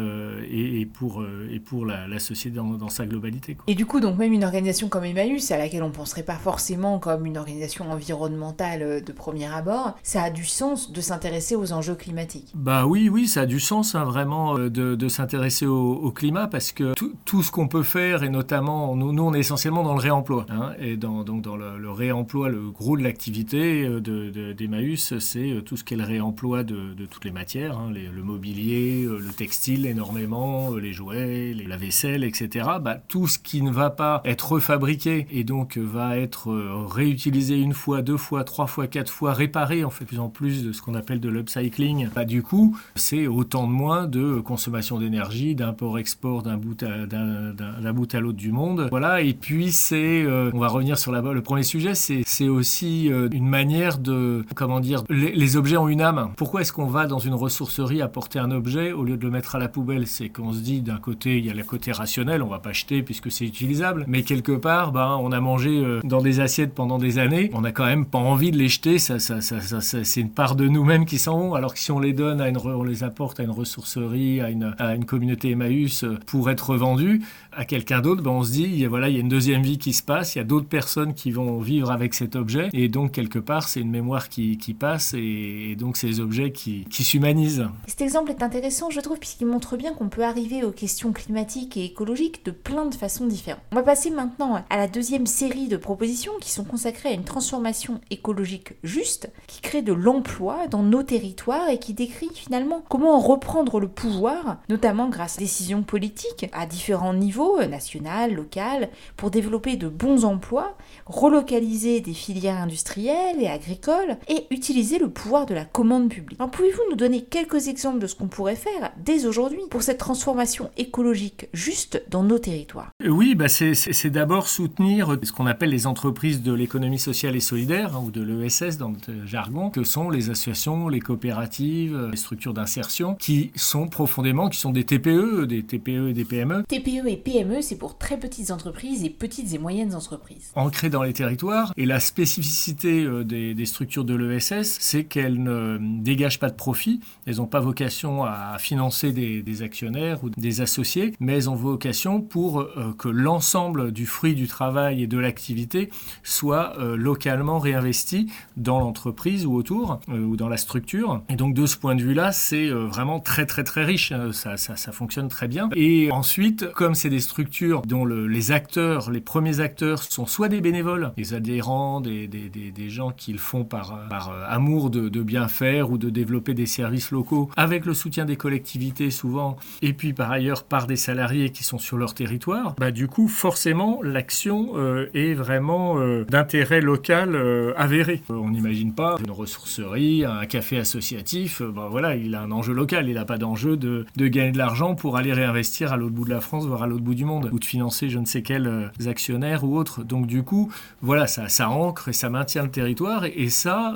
pour, 0.94 1.24
et 1.50 1.60
pour 1.60 1.84
la, 1.84 2.08
la 2.08 2.18
société 2.18 2.56
dans, 2.56 2.64
dans, 2.64 2.85
sa 2.90 3.06
globalité. 3.06 3.56
Et 3.66 3.74
du 3.74 3.86
coup, 3.86 4.00
donc 4.00 4.16
même 4.18 4.32
une 4.32 4.44
organisation 4.44 4.88
comme 4.88 5.04
Emmaüs, 5.04 5.50
à 5.50 5.58
laquelle 5.58 5.82
on 5.82 5.88
ne 5.88 5.92
penserait 5.92 6.22
pas 6.22 6.36
forcément 6.36 6.98
comme 6.98 7.26
une 7.26 7.38
organisation 7.38 7.90
environnementale 7.90 9.02
de 9.02 9.12
premier 9.12 9.46
abord, 9.46 9.96
ça 10.02 10.22
a 10.22 10.30
du 10.30 10.44
sens 10.44 10.92
de 10.92 11.00
s'intéresser 11.00 11.56
aux 11.56 11.72
enjeux 11.72 11.94
climatiques. 11.94 12.52
Bah 12.54 12.86
oui, 12.86 13.08
oui, 13.08 13.26
ça 13.26 13.42
a 13.42 13.46
du 13.46 13.60
sens 13.60 13.94
hein, 13.94 14.04
vraiment 14.04 14.58
de, 14.58 14.68
de 14.68 15.08
s'intéresser 15.08 15.66
au, 15.66 16.10
climat 16.10 16.46
parce 16.46 16.72
que 16.72 16.94
tout, 16.94 17.12
tout 17.24 17.42
ce 17.42 17.50
qu'on 17.50 17.68
peut 17.68 17.82
faire, 17.82 18.22
et 18.22 18.28
notamment, 18.28 18.96
nous, 18.96 19.12
nous, 19.12 19.22
on 19.22 19.34
est 19.34 19.40
essentiellement 19.40 19.82
dans 19.82 19.94
le 19.94 20.00
réemploi. 20.00 20.46
Hein, 20.48 20.72
et 20.78 20.96
dans, 20.96 21.24
donc 21.24 21.42
dans 21.42 21.56
le, 21.56 21.90
réemploi, 21.90 22.48
le 22.48 22.70
gros 22.70 22.96
de 22.96 23.02
l'activité 23.02 23.88
d'Emmaüs, 24.00 25.12
de, 25.12 25.18
c'est 25.18 25.62
tout 25.64 25.76
ce 25.76 25.84
qui 25.84 25.94
est 25.94 25.96
le 25.96 26.04
réemploi 26.04 26.62
de, 26.62 26.94
de 26.94 27.06
toutes 27.06 27.24
les 27.24 27.30
matières, 27.32 27.78
hein, 27.78 27.90
le 27.92 28.22
mobilier, 28.22 29.04
le 29.04 29.32
textile 29.32 29.86
énormément, 29.86 30.74
les 30.74 30.92
jouets, 30.92 31.54
la 31.54 31.76
vaisselle, 31.76 32.24
etc. 32.24 32.68
Bah, 32.78 32.98
tout 33.08 33.26
ce 33.26 33.38
qui 33.38 33.62
ne 33.62 33.70
va 33.70 33.90
pas 33.90 34.20
être 34.24 34.52
refabriqué 34.52 35.26
et 35.30 35.44
donc 35.44 35.78
va 35.78 36.18
être 36.18 36.50
euh, 36.50 36.84
réutilisé 36.86 37.56
une 37.56 37.72
fois, 37.72 38.02
deux 38.02 38.16
fois, 38.16 38.44
trois 38.44 38.66
fois, 38.66 38.86
quatre 38.86 39.10
fois, 39.10 39.32
réparé, 39.32 39.84
on 39.84 39.90
fait 39.90 40.04
plus 40.04 40.18
en 40.18 40.28
plus 40.28 40.64
de 40.64 40.72
ce 40.72 40.82
qu'on 40.82 40.94
appelle 40.94 41.20
de 41.20 41.28
l'upcycling. 41.28 42.08
Bah, 42.14 42.24
du 42.24 42.42
coup, 42.42 42.76
c'est 42.94 43.26
autant 43.26 43.66
de 43.66 43.72
moins 43.72 44.06
de 44.06 44.40
consommation 44.40 44.98
d'énergie, 44.98 45.54
d'import-export 45.54 46.42
d'un 46.42 46.56
bout 46.56 46.82
à, 46.82 47.06
d'un, 47.06 47.92
bout 47.92 48.14
à 48.14 48.20
l'autre 48.20 48.38
du 48.38 48.52
monde. 48.52 48.88
Voilà, 48.90 49.20
et 49.22 49.34
puis 49.34 49.72
c'est, 49.72 50.22
euh, 50.22 50.50
on 50.54 50.58
va 50.58 50.68
revenir 50.68 50.98
sur 50.98 51.12
la, 51.12 51.20
le 51.20 51.42
premier 51.42 51.62
sujet, 51.62 51.94
c'est, 51.94 52.22
c'est 52.26 52.48
aussi 52.48 53.12
euh, 53.12 53.28
une 53.32 53.48
manière 53.48 53.98
de, 53.98 54.44
comment 54.54 54.80
dire, 54.80 55.04
les, 55.08 55.32
les 55.32 55.56
objets 55.56 55.76
ont 55.76 55.88
une 55.88 56.00
âme. 56.00 56.32
Pourquoi 56.36 56.60
est-ce 56.60 56.72
qu'on 56.72 56.86
va 56.86 57.06
dans 57.06 57.18
une 57.18 57.34
ressourcerie 57.34 58.02
apporter 58.02 58.38
un 58.38 58.50
objet 58.50 58.92
au 58.92 59.04
lieu 59.04 59.16
de 59.16 59.24
le 59.24 59.30
mettre 59.30 59.56
à 59.56 59.58
la 59.58 59.68
poubelle? 59.68 60.06
C'est 60.06 60.28
qu'on 60.28 60.52
se 60.52 60.60
dit 60.60 60.82
d'un 60.82 60.98
côté, 60.98 61.38
il 61.38 61.46
y 61.46 61.50
a 61.50 61.54
le 61.54 61.62
côté 61.64 61.92
rationnel, 61.92 62.42
on 62.42 62.48
va 62.48 62.58
pas 62.66 63.02
puisque 63.04 63.30
c'est 63.30 63.44
utilisable, 63.44 64.04
mais 64.08 64.22
quelque 64.22 64.52
part, 64.52 64.92
bah, 64.92 65.16
on 65.20 65.32
a 65.32 65.40
mangé 65.40 65.70
euh, 65.70 66.00
dans 66.04 66.20
des 66.20 66.40
assiettes 66.40 66.74
pendant 66.74 66.98
des 66.98 67.18
années, 67.18 67.50
on 67.52 67.64
a 67.64 67.72
quand 67.72 67.86
même 67.86 68.06
pas 68.06 68.18
envie 68.18 68.50
de 68.50 68.58
les 68.58 68.68
jeter, 68.68 68.98
ça, 68.98 69.18
ça, 69.18 69.40
ça, 69.40 69.60
c'est 69.80 70.20
une 70.20 70.30
part 70.30 70.56
de 70.56 70.66
nous-mêmes 70.66 71.06
qui 71.06 71.18
s'en 71.18 71.38
vont, 71.38 71.54
alors 71.54 71.74
que 71.74 71.80
si 71.80 71.92
on 71.92 72.00
les 72.00 72.12
donne 72.12 72.40
à 72.40 72.48
une, 72.48 72.58
on 72.58 72.82
les 72.82 73.04
apporte 73.04 73.40
à 73.40 73.44
une 73.44 73.50
ressourcerie, 73.50 74.40
à 74.40 74.50
une, 74.50 74.74
à 74.78 74.94
une 74.94 75.04
communauté 75.04 75.50
Emmaüs 75.50 76.04
euh, 76.04 76.18
pour 76.26 76.50
être 76.50 76.76
vendus 76.76 77.22
à 77.52 77.64
quelqu'un 77.64 78.00
d'autre, 78.00 78.22
bah, 78.22 78.30
on 78.30 78.42
se 78.42 78.52
dit, 78.52 78.84
voilà, 78.86 79.08
il 79.08 79.14
y 79.14 79.18
a 79.18 79.20
une 79.20 79.28
deuxième 79.28 79.62
vie 79.62 79.78
qui 79.78 79.92
se 79.92 80.02
passe, 80.02 80.34
il 80.34 80.38
y 80.38 80.40
a 80.40 80.44
d'autres 80.44 80.68
personnes 80.68 81.14
qui 81.14 81.30
vont 81.30 81.58
vivre 81.60 81.90
avec 81.90 82.14
cet 82.14 82.36
objet, 82.36 82.68
et 82.72 82.88
donc 82.88 83.12
quelque 83.12 83.38
part, 83.38 83.68
c'est 83.68 83.80
une 83.80 83.90
mémoire 83.90 84.28
qui, 84.28 84.58
qui 84.58 84.74
passe, 84.74 85.14
et, 85.14 85.70
et, 85.70 85.76
donc 85.76 85.96
ces 85.96 86.20
objets 86.20 86.52
qui, 86.52 86.84
qui 86.90 87.04
s'humanisent. 87.04 87.66
Cet 87.86 88.02
exemple 88.02 88.30
est 88.30 88.42
intéressant, 88.42 88.90
je 88.90 89.00
trouve, 89.00 89.18
puisqu'il 89.18 89.46
montre 89.46 89.76
bien 89.76 89.94
qu'on 89.94 90.08
peut 90.08 90.24
arriver 90.24 90.64
aux 90.64 90.72
questions 90.72 91.12
climatiques 91.12 91.76
et 91.76 91.84
écologiques 91.84 92.44
de 92.46 92.52
plein 92.52 92.86
de 92.86 92.94
façons 92.94 93.26
différentes. 93.26 93.62
On 93.72 93.76
va 93.76 93.82
passer 93.82 94.10
maintenant 94.10 94.62
à 94.70 94.76
la 94.76 94.86
deuxième 94.86 95.26
série 95.26 95.66
de 95.66 95.76
propositions 95.76 96.32
qui 96.40 96.52
sont 96.52 96.62
consacrées 96.62 97.08
à 97.08 97.12
une 97.12 97.24
transformation 97.24 98.00
écologique 98.10 98.74
juste, 98.84 99.30
qui 99.48 99.60
crée 99.60 99.82
de 99.82 99.92
l'emploi 99.92 100.68
dans 100.68 100.84
nos 100.84 101.02
territoires 101.02 101.68
et 101.68 101.78
qui 101.78 101.92
décrit 101.92 102.30
finalement 102.32 102.84
comment 102.88 103.18
reprendre 103.18 103.80
le 103.80 103.88
pouvoir, 103.88 104.58
notamment 104.68 105.08
grâce 105.08 105.34
à 105.34 105.38
des 105.38 105.44
décisions 105.44 105.82
politiques 105.82 106.48
à 106.52 106.66
différents 106.66 107.14
niveaux, 107.14 107.64
national, 107.64 108.32
local, 108.32 108.90
pour 109.16 109.32
développer 109.32 109.76
de 109.76 109.88
bons 109.88 110.24
emplois, 110.24 110.76
relocaliser 111.06 112.00
des 112.00 112.14
filières 112.14 112.62
industrielles 112.62 113.42
et 113.42 113.48
agricoles 113.48 114.18
et 114.28 114.46
utiliser 114.50 114.98
le 114.98 115.10
pouvoir 115.10 115.46
de 115.46 115.54
la 115.54 115.64
commande 115.64 116.10
publique. 116.10 116.38
pouvez-vous 116.38 116.82
nous 116.90 116.96
donner 116.96 117.22
quelques 117.22 117.66
exemples 117.66 117.98
de 117.98 118.06
ce 118.06 118.14
qu'on 118.14 118.28
pourrait 118.28 118.54
faire 118.54 118.92
dès 118.98 119.26
aujourd'hui 119.26 119.62
pour 119.68 119.82
cette 119.82 119.98
transformation 119.98 120.70
écologique 120.76 121.48
juste 121.52 122.04
dans 122.08 122.22
nos 122.22 122.35
territoires 122.38 122.92
Oui, 123.06 123.34
bah 123.34 123.48
c'est 123.48 124.10
d'abord 124.10 124.48
soutenir 124.48 125.16
ce 125.22 125.32
qu'on 125.32 125.46
appelle 125.46 125.70
les 125.70 125.86
entreprises 125.86 126.42
de 126.42 126.52
l'économie 126.52 126.98
sociale 126.98 127.36
et 127.36 127.40
solidaire, 127.40 127.96
hein, 127.96 128.02
ou 128.04 128.10
de 128.10 128.22
l'ESS 128.22 128.78
dans 128.78 128.90
notre 128.90 129.12
jargon, 129.26 129.70
que 129.70 129.84
sont 129.84 130.10
les 130.10 130.30
associations, 130.30 130.88
les 130.88 131.00
coopératives, 131.00 132.08
les 132.10 132.16
structures 132.16 132.54
d'insertion, 132.54 133.14
qui 133.14 133.50
sont 133.54 133.88
profondément, 133.88 134.48
qui 134.48 134.58
sont 134.58 134.72
des 134.72 134.84
TPE, 134.84 135.46
des 135.46 135.62
TPE 135.62 136.08
et 136.08 136.12
des 136.12 136.24
PME. 136.24 136.64
TPE 136.68 137.06
et 137.06 137.16
PME, 137.16 137.62
c'est 137.62 137.76
pour 137.76 137.98
très 137.98 138.18
petites 138.18 138.50
entreprises 138.50 139.04
et 139.04 139.10
petites 139.10 139.54
et 139.54 139.58
moyennes 139.58 139.94
entreprises. 139.94 140.52
Ancrées 140.54 140.90
dans 140.90 141.02
les 141.02 141.12
territoires, 141.12 141.72
et 141.76 141.86
la 141.86 142.00
spécificité 142.00 143.04
euh, 143.04 143.24
des, 143.24 143.66
structures 143.66 144.04
de 144.04 144.14
l'ESS, 144.14 144.78
c'est 144.80 145.04
qu'elles 145.04 145.42
ne 145.42 145.78
dégagent 145.80 146.38
pas 146.38 146.50
de 146.50 146.56
profit, 146.56 147.00
elles 147.26 147.36
n'ont 147.36 147.46
pas 147.46 147.60
vocation 147.60 148.24
à 148.24 148.56
financer 148.58 149.12
des, 149.12 149.42
des 149.42 149.62
actionnaires 149.62 150.22
ou 150.22 150.30
des 150.30 150.60
associés, 150.60 151.12
mais 151.20 151.34
elles 151.34 151.50
ont 151.50 151.54
vocation 151.54 152.20
pour 152.28 152.60
euh, 152.60 152.94
que 152.98 153.08
l'ensemble 153.08 153.92
du 153.92 154.06
fruit 154.06 154.34
du 154.34 154.46
travail 154.46 155.02
et 155.02 155.06
de 155.06 155.18
l'activité 155.18 155.90
soit 156.22 156.74
euh, 156.78 156.96
localement 156.96 157.58
réinvesti 157.58 158.30
dans 158.56 158.80
l'entreprise 158.80 159.46
ou 159.46 159.54
autour, 159.54 160.00
euh, 160.08 160.18
ou 160.18 160.36
dans 160.36 160.48
la 160.48 160.56
structure. 160.56 161.22
Et 161.28 161.36
donc 161.36 161.54
de 161.54 161.66
ce 161.66 161.76
point 161.76 161.94
de 161.94 162.02
vue-là, 162.02 162.32
c'est 162.32 162.68
vraiment 162.68 163.20
très 163.20 163.46
très 163.46 163.64
très 163.64 163.84
riche, 163.84 164.12
ça, 164.32 164.56
ça, 164.56 164.92
fonctionne 164.92 165.28
très 165.28 165.48
bien. 165.48 165.68
Et 165.74 166.10
ensuite, 166.10 166.70
comme 166.72 166.94
c'est 166.94 167.10
des 167.10 167.20
structures 167.20 167.82
dont 167.82 168.04
le, 168.04 168.26
les 168.26 168.50
acteurs, 168.50 169.10
les 169.10 169.20
premiers 169.20 169.60
acteurs 169.60 170.02
sont 170.02 170.26
soit 170.26 170.48
des 170.48 170.60
bénévoles, 170.60 171.12
des 171.16 171.34
adhérents, 171.34 172.00
des, 172.00 172.28
des, 172.28 172.48
des, 172.48 172.70
des 172.70 172.90
gens 172.90 173.10
qui 173.10 173.32
le 173.32 173.38
font 173.38 173.64
par, 173.64 174.08
par 174.08 174.32
amour 174.48 174.90
de, 174.90 175.08
de 175.08 175.22
bien 175.22 175.48
faire 175.48 175.90
ou 175.90 175.98
de 175.98 176.10
développer 176.10 176.54
des 176.54 176.66
services 176.66 177.10
locaux, 177.10 177.50
avec 177.56 177.86
le 177.86 177.94
soutien 177.94 178.24
des 178.24 178.36
collectivités 178.36 179.10
souvent, 179.10 179.56
et 179.82 179.92
puis 179.92 180.12
par 180.12 180.30
ailleurs 180.30 180.64
par 180.64 180.86
des 180.86 180.96
salariés 180.96 181.50
qui 181.50 181.64
sont 181.64 181.78
sur 181.78 181.96
leur 181.96 182.14
territoire, 182.16 182.74
bah, 182.78 182.90
du 182.90 183.06
coup, 183.06 183.28
forcément, 183.28 184.00
l'action 184.02 184.72
euh, 184.74 185.08
est 185.14 185.34
vraiment 185.34 185.98
euh, 185.98 186.24
d'intérêt 186.24 186.80
local 186.80 187.36
euh, 187.36 187.72
avéré. 187.76 188.22
on 188.28 188.50
n'imagine 188.50 188.92
pas 188.92 189.16
une 189.24 189.30
ressourcerie, 189.30 190.24
un 190.24 190.46
café 190.46 190.78
associatif, 190.78 191.62
bah, 191.62 191.88
voilà, 191.90 192.16
il 192.16 192.34
a 192.34 192.42
un 192.42 192.50
enjeu 192.50 192.72
local, 192.72 193.08
il 193.08 193.14
n'a 193.14 193.24
pas 193.24 193.38
d'enjeu 193.38 193.76
de, 193.76 194.04
de, 194.16 194.26
gagner 194.26 194.50
de 194.50 194.58
l'argent 194.58 194.94
pour 194.94 195.16
aller 195.16 195.32
réinvestir 195.32 195.92
à 195.92 195.96
l'autre 195.96 196.14
bout 196.14 196.24
de 196.24 196.30
la 196.30 196.40
France, 196.40 196.66
voire 196.66 196.82
à 196.82 196.86
l'autre 196.86 197.04
bout 197.04 197.14
du 197.14 197.24
monde, 197.24 197.50
ou 197.52 197.58
de 197.58 197.64
financer 197.64 198.08
je 198.08 198.18
ne 198.18 198.26
sais 198.26 198.42
quels 198.42 198.90
actionnaires 199.06 199.62
ou 199.62 199.76
autres. 199.76 200.02
Donc 200.02 200.26
du 200.26 200.42
coup, 200.42 200.72
voilà, 201.02 201.26
ça, 201.26 201.48
ça 201.48 201.68
ancre 201.68 202.08
et 202.08 202.12
ça 202.12 202.30
maintient 202.30 202.62
le 202.62 202.70
territoire. 202.70 203.24
Et, 203.24 203.34
et 203.36 203.50
ça, 203.50 203.94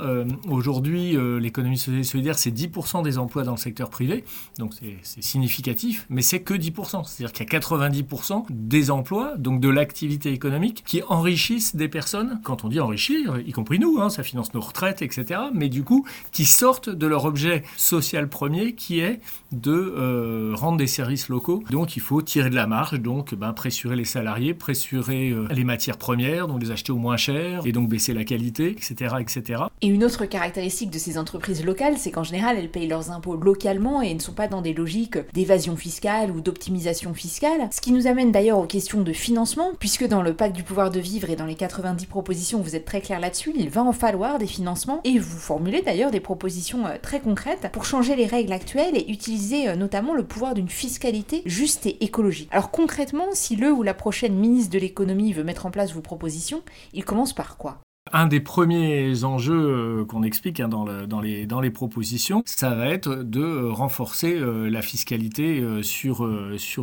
aujourd'hui, 0.48 1.16
l'économie 1.40 1.78
sociale 1.78 2.00
et 2.00 2.04
solidaire, 2.04 2.38
c'est 2.38 2.50
10% 2.50 3.02
des 3.02 3.18
emplois 3.18 3.42
dans 3.42 3.52
le 3.52 3.56
secteur 3.56 3.90
privé, 3.90 4.24
donc 4.58 4.74
c'est 5.02 5.22
significatif, 5.22 6.06
mais 6.10 6.22
c'est 6.22 6.40
que 6.40 6.54
10%. 6.54 7.04
C'est-à-dire 7.04 7.32
qu'il 7.32 7.50
y 7.50 7.56
a 7.56 7.58
90% 7.58 8.09
des 8.50 8.90
emplois, 8.90 9.36
donc 9.36 9.60
de 9.60 9.68
l'activité 9.68 10.32
économique, 10.32 10.82
qui 10.86 11.02
enrichissent 11.08 11.76
des 11.76 11.88
personnes. 11.88 12.40
Quand 12.44 12.64
on 12.64 12.68
dit 12.68 12.80
enrichir, 12.80 13.38
y 13.46 13.52
compris 13.52 13.78
nous, 13.78 14.00
hein, 14.00 14.10
ça 14.10 14.22
finance 14.22 14.54
nos 14.54 14.60
retraites, 14.60 15.02
etc. 15.02 15.40
Mais 15.54 15.68
du 15.68 15.84
coup, 15.84 16.06
qui 16.32 16.44
sortent 16.44 16.90
de 16.90 17.06
leur 17.06 17.24
objet 17.24 17.62
social 17.76 18.28
premier, 18.28 18.74
qui 18.74 19.00
est 19.00 19.20
de 19.52 19.72
euh, 19.72 20.52
rendre 20.54 20.78
des 20.78 20.86
services 20.86 21.28
locaux. 21.28 21.62
Donc 21.70 21.96
il 21.96 22.00
faut 22.00 22.22
tirer 22.22 22.50
de 22.50 22.54
la 22.54 22.66
marge, 22.66 23.00
donc 23.00 23.34
ben, 23.34 23.52
pressurer 23.52 23.96
les 23.96 24.04
salariés, 24.04 24.54
pressurer 24.54 25.30
euh, 25.30 25.46
les 25.50 25.64
matières 25.64 25.96
premières, 25.96 26.46
donc 26.46 26.62
les 26.62 26.70
acheter 26.70 26.92
au 26.92 26.98
moins 26.98 27.16
cher, 27.16 27.62
et 27.64 27.72
donc 27.72 27.88
baisser 27.88 28.12
la 28.12 28.24
qualité, 28.24 28.70
etc., 28.70 29.16
etc. 29.20 29.64
Et 29.82 29.88
une 29.88 30.04
autre 30.04 30.26
caractéristique 30.26 30.90
de 30.90 30.98
ces 30.98 31.18
entreprises 31.18 31.64
locales, 31.64 31.98
c'est 31.98 32.10
qu'en 32.10 32.22
général, 32.22 32.56
elles 32.58 32.70
payent 32.70 32.88
leurs 32.88 33.10
impôts 33.10 33.36
localement 33.36 34.02
et 34.02 34.14
ne 34.14 34.20
sont 34.20 34.32
pas 34.32 34.48
dans 34.48 34.62
des 34.62 34.74
logiques 34.74 35.18
d'évasion 35.32 35.76
fiscale 35.76 36.30
ou 36.30 36.40
d'optimisation 36.40 37.14
fiscale. 37.14 37.68
Ce 37.72 37.80
qui 37.80 37.92
nous 37.92 37.99
amène 38.06 38.32
d'ailleurs 38.32 38.58
aux 38.58 38.66
questions 38.66 39.02
de 39.02 39.12
financement, 39.12 39.72
puisque 39.78 40.06
dans 40.06 40.22
le 40.22 40.34
pacte 40.34 40.54
du 40.54 40.62
pouvoir 40.62 40.90
de 40.90 41.00
vivre 41.00 41.30
et 41.30 41.36
dans 41.36 41.46
les 41.46 41.54
90 41.54 42.06
propositions, 42.06 42.60
vous 42.60 42.76
êtes 42.76 42.84
très 42.84 43.00
clair 43.00 43.20
là-dessus, 43.20 43.52
il 43.56 43.70
va 43.70 43.82
en 43.82 43.92
falloir 43.92 44.38
des 44.38 44.46
financements 44.46 45.00
et 45.04 45.18
vous 45.18 45.38
formulez 45.38 45.82
d'ailleurs 45.82 46.10
des 46.10 46.20
propositions 46.20 46.86
euh, 46.86 46.96
très 47.00 47.20
concrètes 47.20 47.68
pour 47.72 47.84
changer 47.84 48.16
les 48.16 48.26
règles 48.26 48.52
actuelles 48.52 48.96
et 48.96 49.10
utiliser 49.10 49.68
euh, 49.68 49.76
notamment 49.76 50.14
le 50.14 50.24
pouvoir 50.24 50.54
d'une 50.54 50.68
fiscalité 50.68 51.42
juste 51.46 51.86
et 51.86 52.04
écologique. 52.04 52.48
Alors 52.52 52.70
concrètement, 52.70 53.26
si 53.32 53.56
le 53.56 53.72
ou 53.72 53.82
la 53.82 53.94
prochaine 53.94 54.34
ministre 54.34 54.72
de 54.72 54.78
l'économie 54.78 55.32
veut 55.32 55.44
mettre 55.44 55.66
en 55.66 55.70
place 55.70 55.92
vos 55.92 56.00
propositions, 56.00 56.62
il 56.92 57.04
commence 57.04 57.32
par 57.32 57.56
quoi? 57.56 57.80
Un 58.12 58.26
des 58.26 58.40
premiers 58.40 59.24
enjeux 59.24 60.00
euh, 60.00 60.04
qu'on 60.06 60.22
explique 60.22 60.58
hein, 60.58 60.68
dans, 60.68 61.20
les, 61.20 61.70
propositions, 61.70 62.42
ça 62.46 62.74
va 62.74 62.88
être 62.88 63.22
de 63.22 63.68
renforcer 63.68 64.34
euh, 64.34 64.70
la 64.70 64.80
fiscalité 64.80 65.60
euh, 65.60 65.82
sur, 65.82 66.26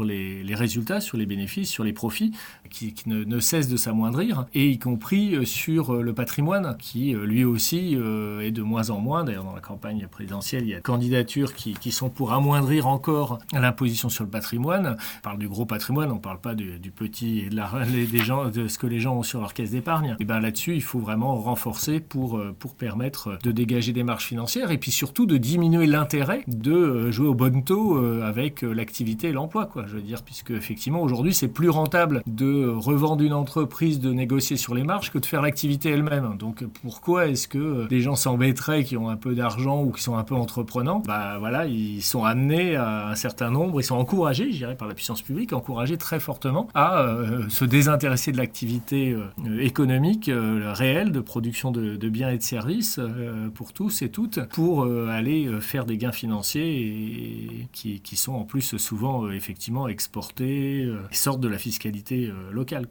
les, 0.05 0.43
résultats, 0.53 1.01
sur 1.01 1.17
les 1.17 1.25
bénéfices, 1.25 1.69
sur 1.69 1.83
les 1.83 1.91
profits, 1.91 2.33
qui, 2.69 2.93
ne, 3.07 3.39
cessent 3.39 3.67
de 3.67 3.77
s'amoindrir, 3.77 4.45
et 4.53 4.69
y 4.69 4.77
compris 4.77 5.45
sur 5.45 5.95
le 5.95 6.13
patrimoine, 6.13 6.77
qui 6.79 7.13
lui 7.13 7.43
aussi 7.43 7.95
est 7.95 8.51
de 8.51 8.61
moins 8.61 8.89
en 8.89 8.99
moins. 8.99 9.23
D'ailleurs, 9.23 9.43
dans 9.43 9.55
la 9.55 9.61
campagne 9.61 10.07
présidentielle, 10.09 10.63
il 10.63 10.69
y 10.69 10.73
a 10.73 10.77
des 10.77 10.81
candidatures 10.81 11.53
qui, 11.53 11.91
sont 11.91 12.09
pour 12.09 12.33
amoindrir 12.33 12.87
encore 12.87 13.39
l'imposition 13.53 14.09
sur 14.09 14.23
le 14.23 14.29
patrimoine. 14.29 14.97
On 15.17 15.21
parle 15.21 15.39
du 15.39 15.47
gros 15.47 15.65
patrimoine, 15.65 16.11
on 16.11 16.15
ne 16.15 16.19
parle 16.19 16.39
pas 16.39 16.53
du, 16.53 16.91
petit 16.91 17.39
et 17.39 17.49
de 17.49 18.67
ce 18.67 18.77
que 18.77 18.87
les 18.87 18.99
gens 18.99 19.15
ont 19.15 19.23
sur 19.23 19.39
leur 19.39 19.53
caisse 19.53 19.71
d'épargne. 19.71 20.15
Et 20.19 20.25
bien 20.25 20.39
là-dessus, 20.39 20.75
il 20.75 20.83
faut 20.83 20.99
vraiment 21.07 21.37
renforcer 21.37 22.01
pour, 22.01 22.37
euh, 22.37 22.53
pour 22.59 22.75
permettre 22.75 23.39
de 23.41 23.51
dégager 23.51 23.93
des 23.93 24.03
marges 24.03 24.25
financières 24.25 24.71
et 24.71 24.77
puis 24.77 24.91
surtout 24.91 25.25
de 25.25 25.37
diminuer 25.37 25.87
l'intérêt 25.87 26.43
de 26.47 26.73
euh, 26.73 27.11
jouer 27.13 27.29
au 27.29 27.33
bon 27.33 27.61
taux 27.61 27.95
euh, 27.95 28.27
avec 28.27 28.61
l'activité 28.61 29.29
et 29.29 29.31
l'emploi. 29.31 29.67
Quoi. 29.67 29.85
Je 29.87 29.95
veux 29.95 30.01
dire, 30.01 30.21
puisque 30.23 30.51
effectivement 30.51 31.01
aujourd'hui 31.01 31.33
c'est 31.33 31.47
plus 31.47 31.69
rentable 31.69 32.23
de 32.27 32.67
revendre 32.67 33.23
une 33.23 33.31
entreprise, 33.31 34.01
de 34.01 34.11
négocier 34.11 34.57
sur 34.57 34.75
les 34.75 34.83
marges 34.83 35.09
que 35.09 35.17
de 35.17 35.25
faire 35.25 35.41
l'activité 35.41 35.91
elle-même. 35.91 36.35
Donc 36.37 36.65
pourquoi 36.83 37.27
est-ce 37.27 37.47
que 37.47 37.87
les 37.89 38.01
gens 38.01 38.15
s'embêteraient 38.15 38.83
qui 38.83 38.97
ont 38.97 39.07
un 39.07 39.15
peu 39.15 39.33
d'argent 39.33 39.81
ou 39.81 39.91
qui 39.91 40.03
sont 40.03 40.17
un 40.17 40.25
peu 40.25 40.35
entreprenants? 40.35 41.01
Bah 41.07 41.37
voilà, 41.39 41.67
ils 41.67 42.01
sont 42.01 42.25
amenés 42.25 42.75
à 42.75 43.07
un 43.07 43.15
certain 43.15 43.49
nombre, 43.49 43.79
ils 43.79 43.85
sont 43.85 43.95
encouragés, 43.95 44.51
je 44.51 44.57
dirais, 44.57 44.75
par 44.75 44.89
la 44.89 44.93
puissance 44.93 45.21
publique, 45.21 45.53
encouragés 45.53 45.97
très 45.97 46.19
fortement 46.19 46.67
à 46.73 47.05
se 47.47 47.63
désintéresser 47.63 48.33
de 48.33 48.37
l'activité 48.37 49.15
économique 49.61 50.29
réelle 50.33 50.96
de 51.05 51.19
production 51.19 51.71
de, 51.71 52.09
biens 52.09 52.29
et 52.29 52.37
de 52.37 52.43
services 52.43 52.99
euh, 52.99 53.49
pour 53.49 53.73
tous 53.73 54.01
et 54.01 54.09
toutes, 54.09 54.45
pour 54.49 54.83
euh, 54.83 55.07
aller 55.07 55.45
euh, 55.45 55.59
faire 55.59 55.85
des 55.85 55.97
gains 55.97 56.11
financiers 56.11 56.81
et, 56.81 57.67
qui, 57.71 58.01
qui, 58.01 58.15
sont 58.15 58.33
en 58.33 58.43
plus 58.43 58.77
souvent 58.77 59.29
effectivement 59.29 59.87
exportés, 59.87 60.89
sortent 61.11 61.39
de 61.41 61.47
la 61.47 61.57
fiscalité 61.57 62.31
locale. 62.51 62.87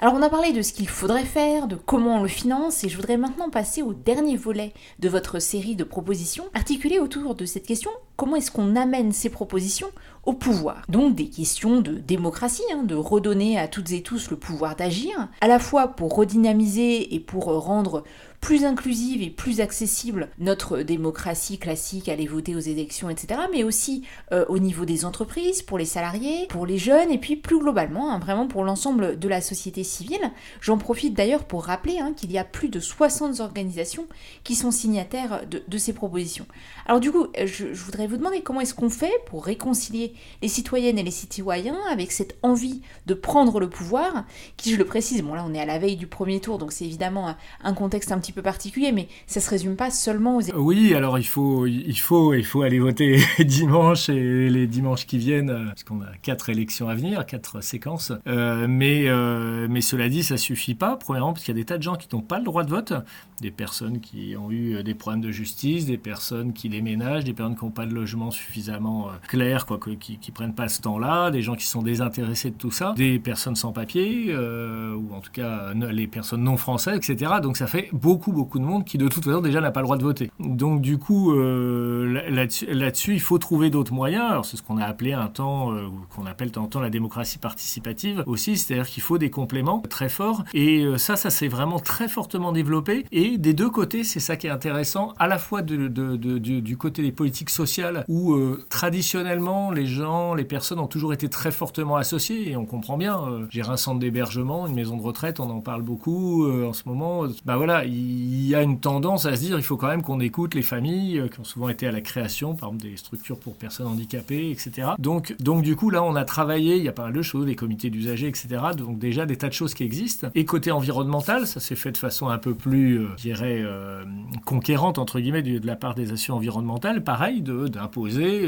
Alors 0.00 0.14
on 0.14 0.22
a 0.22 0.28
parlé 0.28 0.52
de 0.52 0.62
ce 0.62 0.72
qu'il 0.72 0.88
faudrait 0.88 1.24
faire, 1.24 1.68
de 1.68 1.76
comment 1.76 2.18
on 2.18 2.22
le 2.22 2.28
finance, 2.28 2.84
et 2.84 2.88
je 2.88 2.96
voudrais 2.96 3.16
maintenant 3.16 3.48
passer 3.48 3.82
au 3.82 3.94
dernier 3.94 4.36
volet 4.36 4.74
de 4.98 5.08
votre 5.08 5.38
série 5.38 5.76
de 5.76 5.84
propositions, 5.84 6.44
articulées 6.54 6.98
autour 6.98 7.34
de 7.34 7.46
cette 7.46 7.66
question, 7.66 7.90
comment 8.16 8.36
est-ce 8.36 8.50
qu'on 8.50 8.76
amène 8.76 9.12
ces 9.12 9.30
propositions 9.30 9.88
pouvoir. 10.32 10.82
Donc 10.88 11.14
des 11.14 11.28
questions 11.28 11.80
de 11.80 11.92
démocratie, 11.92 12.62
hein, 12.72 12.82
de 12.82 12.94
redonner 12.94 13.58
à 13.58 13.68
toutes 13.68 13.92
et 13.92 14.02
tous 14.02 14.30
le 14.30 14.36
pouvoir 14.36 14.76
d'agir, 14.76 15.28
à 15.40 15.48
la 15.48 15.58
fois 15.58 15.88
pour 15.88 16.14
redynamiser 16.14 17.14
et 17.14 17.20
pour 17.20 17.44
rendre 17.44 18.04
plus 18.46 18.64
inclusive 18.64 19.22
et 19.22 19.30
plus 19.30 19.60
accessible 19.60 20.28
notre 20.38 20.82
démocratie 20.82 21.58
classique, 21.58 22.08
aller 22.08 22.28
voter 22.28 22.54
aux 22.54 22.60
élections, 22.60 23.10
etc., 23.10 23.40
mais 23.50 23.64
aussi 23.64 24.04
euh, 24.30 24.44
au 24.48 24.60
niveau 24.60 24.84
des 24.84 25.04
entreprises, 25.04 25.62
pour 25.62 25.78
les 25.78 25.84
salariés, 25.84 26.46
pour 26.48 26.64
les 26.64 26.78
jeunes, 26.78 27.10
et 27.10 27.18
puis 27.18 27.34
plus 27.34 27.58
globalement, 27.58 28.12
hein, 28.12 28.20
vraiment 28.20 28.46
pour 28.46 28.62
l'ensemble 28.62 29.18
de 29.18 29.28
la 29.28 29.40
société 29.40 29.82
civile. 29.82 30.30
J'en 30.60 30.78
profite 30.78 31.12
d'ailleurs 31.12 31.42
pour 31.42 31.64
rappeler 31.64 31.98
hein, 31.98 32.12
qu'il 32.14 32.30
y 32.30 32.38
a 32.38 32.44
plus 32.44 32.68
de 32.68 32.78
60 32.78 33.40
organisations 33.40 34.06
qui 34.44 34.54
sont 34.54 34.70
signataires 34.70 35.42
de, 35.50 35.78
ces 35.78 35.92
propositions. 35.92 36.46
Alors 36.86 37.00
du 37.00 37.10
coup, 37.10 37.26
je, 37.36 37.74
je 37.74 37.82
voudrais 37.82 38.06
vous 38.06 38.16
demander 38.16 38.42
comment 38.42 38.60
est-ce 38.60 38.74
qu'on 38.74 38.90
fait 38.90 39.24
pour 39.26 39.44
réconcilier 39.44 40.14
les 40.40 40.46
citoyennes 40.46 41.00
et 41.00 41.02
les 41.02 41.10
citoyens 41.10 41.78
avec 41.90 42.12
cette 42.12 42.38
envie 42.44 42.80
de 43.06 43.14
prendre 43.14 43.58
le 43.58 43.68
pouvoir, 43.68 44.24
qui, 44.56 44.70
je 44.70 44.76
le 44.76 44.84
précise, 44.84 45.22
bon 45.22 45.34
là 45.34 45.44
on 45.44 45.52
est 45.52 45.60
à 45.60 45.66
la 45.66 45.80
veille 45.80 45.96
du 45.96 46.06
premier 46.06 46.38
tour, 46.38 46.58
donc 46.58 46.70
c'est 46.70 46.84
évidemment 46.84 47.34
un 47.64 47.74
contexte 47.74 48.12
un 48.12 48.20
petit 48.20 48.35
particulier, 48.40 48.92
mais 48.92 49.08
ça 49.26 49.40
se 49.40 49.50
résume 49.50 49.76
pas 49.76 49.90
seulement 49.90 50.36
aux. 50.36 50.42
Oui, 50.54 50.94
alors 50.94 51.18
il 51.18 51.26
faut, 51.26 51.66
il 51.66 51.98
faut, 51.98 52.34
il 52.34 52.44
faut 52.44 52.62
aller 52.62 52.78
voter 52.78 53.20
dimanche 53.40 54.08
et 54.08 54.48
les 54.48 54.66
dimanches 54.66 55.06
qui 55.06 55.18
viennent, 55.18 55.50
euh, 55.50 55.66
parce 55.66 55.84
qu'on 55.84 56.00
a 56.00 56.16
quatre 56.22 56.50
élections 56.50 56.88
à 56.88 56.94
venir, 56.94 57.24
quatre 57.26 57.62
séquences. 57.62 58.12
Euh, 58.26 58.66
mais, 58.68 59.08
euh, 59.08 59.66
mais 59.70 59.80
cela 59.80 60.08
dit, 60.08 60.22
ça 60.22 60.36
suffit 60.36 60.74
pas. 60.74 60.96
Premièrement, 60.96 61.32
parce 61.32 61.44
qu'il 61.44 61.54
y 61.54 61.58
a 61.58 61.60
des 61.60 61.66
tas 61.66 61.78
de 61.78 61.82
gens 61.82 61.96
qui 61.96 62.08
n'ont 62.14 62.22
pas 62.22 62.38
le 62.38 62.44
droit 62.44 62.64
de 62.64 62.70
vote, 62.70 62.92
des 63.40 63.50
personnes 63.50 64.00
qui 64.00 64.34
ont 64.36 64.50
eu 64.50 64.82
des 64.82 64.94
problèmes 64.94 65.22
de 65.22 65.30
justice, 65.30 65.86
des 65.86 65.98
personnes 65.98 66.52
qui 66.52 66.68
déménagent, 66.68 67.24
des 67.24 67.32
personnes 67.32 67.56
qui 67.56 67.64
n'ont 67.64 67.70
pas 67.70 67.86
de 67.86 67.94
logement 67.94 68.30
suffisamment 68.30 69.10
clair, 69.28 69.66
quoi, 69.66 69.78
qui, 70.00 70.18
qui 70.18 70.30
prennent 70.30 70.54
pas 70.54 70.68
ce 70.68 70.80
temps-là, 70.82 71.30
des 71.30 71.42
gens 71.42 71.54
qui 71.54 71.66
sont 71.66 71.82
désintéressés 71.82 72.50
de 72.50 72.56
tout 72.56 72.70
ça, 72.70 72.94
des 72.96 73.18
personnes 73.18 73.56
sans 73.56 73.72
papier, 73.72 74.34
ou 74.34 75.14
en 75.14 75.20
tout 75.20 75.32
cas 75.32 75.74
les 75.74 76.06
personnes 76.06 76.42
non 76.42 76.56
françaises, 76.56 76.96
etc. 76.96 77.32
Donc 77.42 77.56
ça 77.56 77.66
fait 77.66 77.88
beaucoup 77.92 78.25
beaucoup, 78.32 78.58
de 78.58 78.64
monde 78.64 78.84
qui 78.84 78.98
de 78.98 79.08
toute 79.08 79.24
façon 79.24 79.40
déjà 79.40 79.60
n'a 79.60 79.70
pas 79.70 79.80
le 79.80 79.84
droit 79.84 79.96
de 79.96 80.02
voter. 80.02 80.30
Donc 80.38 80.80
du 80.80 80.98
coup, 80.98 81.32
euh, 81.32 82.22
là-dessus, 82.28 83.14
il 83.14 83.20
faut 83.20 83.38
trouver 83.38 83.70
d'autres 83.70 83.92
moyens. 83.92 84.30
Alors 84.30 84.44
c'est 84.44 84.56
ce 84.56 84.62
qu'on 84.62 84.78
a 84.78 84.84
appelé 84.84 85.12
un 85.12 85.28
temps, 85.28 85.72
euh, 85.72 85.86
qu'on 86.14 86.26
appelle 86.26 86.50
de 86.50 86.66
temps 86.66 86.80
la 86.80 86.90
démocratie 86.90 87.38
participative 87.38 88.22
aussi, 88.26 88.56
c'est-à-dire 88.56 88.86
qu'il 88.86 89.02
faut 89.02 89.18
des 89.18 89.30
compléments 89.30 89.82
très 89.88 90.08
forts. 90.08 90.44
Et 90.54 90.84
euh, 90.84 90.98
ça, 90.98 91.16
ça 91.16 91.30
s'est 91.30 91.48
vraiment 91.48 91.78
très 91.78 92.08
fortement 92.08 92.52
développé. 92.52 93.04
Et 93.12 93.38
des 93.38 93.54
deux 93.54 93.70
côtés, 93.70 94.04
c'est 94.04 94.20
ça 94.20 94.36
qui 94.36 94.46
est 94.46 94.50
intéressant, 94.50 95.12
à 95.18 95.26
la 95.26 95.38
fois 95.38 95.62
du 95.62 96.76
côté 96.76 97.02
des 97.02 97.12
politiques 97.12 97.50
sociales, 97.50 98.04
où 98.08 98.36
traditionnellement 98.68 99.70
les 99.70 99.86
gens, 99.86 100.34
les 100.34 100.44
personnes 100.44 100.78
ont 100.78 100.86
toujours 100.86 101.12
été 101.12 101.28
très 101.28 101.50
fortement 101.50 101.96
associées, 101.96 102.50
et 102.50 102.56
on 102.56 102.66
comprend 102.66 102.96
bien. 102.96 103.46
Gérer 103.50 103.70
un 103.70 103.76
centre 103.76 103.98
d'hébergement, 103.98 104.66
une 104.66 104.74
maison 104.74 104.96
de 104.96 105.02
retraite, 105.02 105.40
on 105.40 105.50
en 105.50 105.60
parle 105.60 105.82
beaucoup 105.82 106.46
en 106.46 106.72
ce 106.72 106.82
moment. 106.86 107.24
Bah 107.44 107.56
voilà, 107.56 107.84
il 107.84 108.05
il 108.06 108.50
y 108.50 108.54
a 108.54 108.62
une 108.62 108.78
tendance 108.78 109.26
à 109.26 109.34
se 109.34 109.40
dire 109.40 109.56
il 109.58 109.62
faut 109.62 109.76
quand 109.76 109.88
même 109.88 110.02
qu'on 110.02 110.20
écoute 110.20 110.54
les 110.54 110.62
familles 110.62 111.18
euh, 111.18 111.28
qui 111.28 111.40
ont 111.40 111.44
souvent 111.44 111.68
été 111.68 111.86
à 111.86 111.92
la 111.92 112.00
création, 112.00 112.54
par 112.54 112.68
exemple 112.68 112.88
des 112.88 112.96
structures 112.96 113.38
pour 113.38 113.56
personnes 113.56 113.86
handicapées, 113.86 114.50
etc. 114.50 114.90
Donc, 114.98 115.34
donc 115.40 115.62
du 115.62 115.74
coup, 115.74 115.90
là, 115.90 116.02
on 116.02 116.14
a 116.14 116.24
travaillé, 116.24 116.76
il 116.76 116.84
y 116.84 116.88
a 116.88 116.92
pas 116.92 117.04
mal 117.04 117.12
de 117.12 117.22
choses, 117.22 117.46
des 117.46 117.56
comités 117.56 117.90
d'usagers, 117.90 118.28
etc. 118.28 118.48
Donc 118.76 118.98
déjà 118.98 119.26
des 119.26 119.36
tas 119.36 119.48
de 119.48 119.52
choses 119.52 119.74
qui 119.74 119.82
existent. 119.82 120.28
Et 120.34 120.44
côté 120.44 120.70
environnemental, 120.70 121.46
ça 121.46 121.60
s'est 121.60 121.74
fait 121.74 121.92
de 121.92 121.96
façon 121.96 122.28
un 122.28 122.38
peu 122.38 122.54
plus, 122.54 123.00
euh, 123.00 123.08
je 123.16 123.22
dirais, 123.22 123.62
euh, 123.64 124.04
conquérante, 124.44 124.98
entre 124.98 125.18
guillemets, 125.18 125.42
de, 125.42 125.66
la 125.66 125.76
part 125.76 125.94
des 125.94 126.12
actions 126.12 126.36
environnementales, 126.36 127.02
pareil, 127.02 127.42
d'imposer 127.42 128.46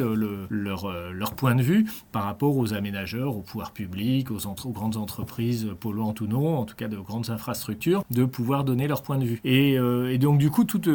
leur, 0.51 0.93
leur 1.13 1.35
point 1.35 1.55
de 1.55 1.63
vue 1.63 1.87
par 2.13 2.25
rapport 2.25 2.57
aux 2.57 2.75
aménageurs, 2.75 3.37
aux 3.37 3.41
pouvoirs 3.41 3.73
publics, 3.73 4.31
aux, 4.31 4.47
aux 4.47 4.71
grandes 4.71 4.97
entreprises 4.97 5.69
polluantes 5.81 6.21
ou 6.21 6.27
non, 6.27 6.59
en 6.59 6.65
tout 6.65 6.77
cas 6.77 6.89
de 6.89 6.97
grandes 6.97 7.31
infrastructures, 7.31 8.05
de 8.11 8.25
pouvoir 8.25 8.65
donner 8.65 8.87
leur 8.87 9.03
point 9.03 9.19
de 9.19 9.25
vue. 9.25 9.41
Euh, 9.49 10.11
et, 10.11 10.19
donc, 10.19 10.39
du 10.39 10.51
coup, 10.51 10.65
toute, 10.65 10.89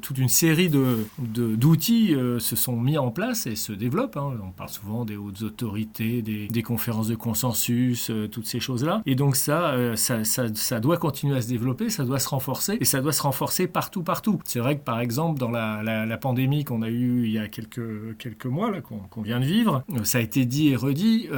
toute 0.00 0.18
une 0.18 0.28
série 0.28 0.70
d'outils 1.18 2.14
euh, 2.14 2.38
se 2.38 2.56
sont 2.56 2.76
mis 2.76 2.98
en 2.98 3.10
place 3.10 3.46
et 3.46 3.56
se 3.56 3.72
développent. 3.72 4.16
Hein. 4.16 4.34
On 4.42 4.50
parle 4.50 4.68
souvent 4.68 5.04
des 5.04 5.16
hautes 5.16 5.42
autorités, 5.42 6.22
des, 6.22 6.62
conférences 6.62 7.08
de 7.08 7.14
consensus, 7.14 8.10
euh, 8.10 8.28
toutes 8.28 8.46
ces 8.46 8.60
choses-là. 8.60 9.02
Et 9.06 9.14
donc, 9.14 9.36
ça, 9.36 9.74
ça, 9.96 10.80
doit 10.80 10.96
continuer 10.96 11.36
à 11.36 11.42
se 11.42 11.48
développer, 11.48 11.90
ça 11.90 12.04
doit 12.04 12.18
se 12.18 12.28
renforcer, 12.28 12.78
et 12.80 12.84
ça 12.84 13.00
doit 13.00 13.12
se 13.12 13.22
renforcer 13.22 13.66
partout, 13.66 14.02
partout. 14.02 14.38
C'est 14.44 14.60
vrai 14.60 14.76
que, 14.76 14.84
par 14.84 15.00
exemple, 15.00 15.38
dans 15.38 15.50
la, 15.50 16.18
pandémie 16.20 16.64
qu'on 16.64 16.80
a 16.82 16.88
eue 16.88 17.24
il 17.26 17.32
y 17.32 17.38
a 17.38 17.48
quelques, 17.48 18.46
mois, 18.46 18.70
qu'on 18.80 19.22
vient 19.22 19.40
de 19.40 19.44
vivre, 19.44 19.82
ça 20.04 20.18
a 20.18 20.20
été 20.20 20.44
dit 20.44 20.68
et 20.68 20.76
redit, 20.76 21.28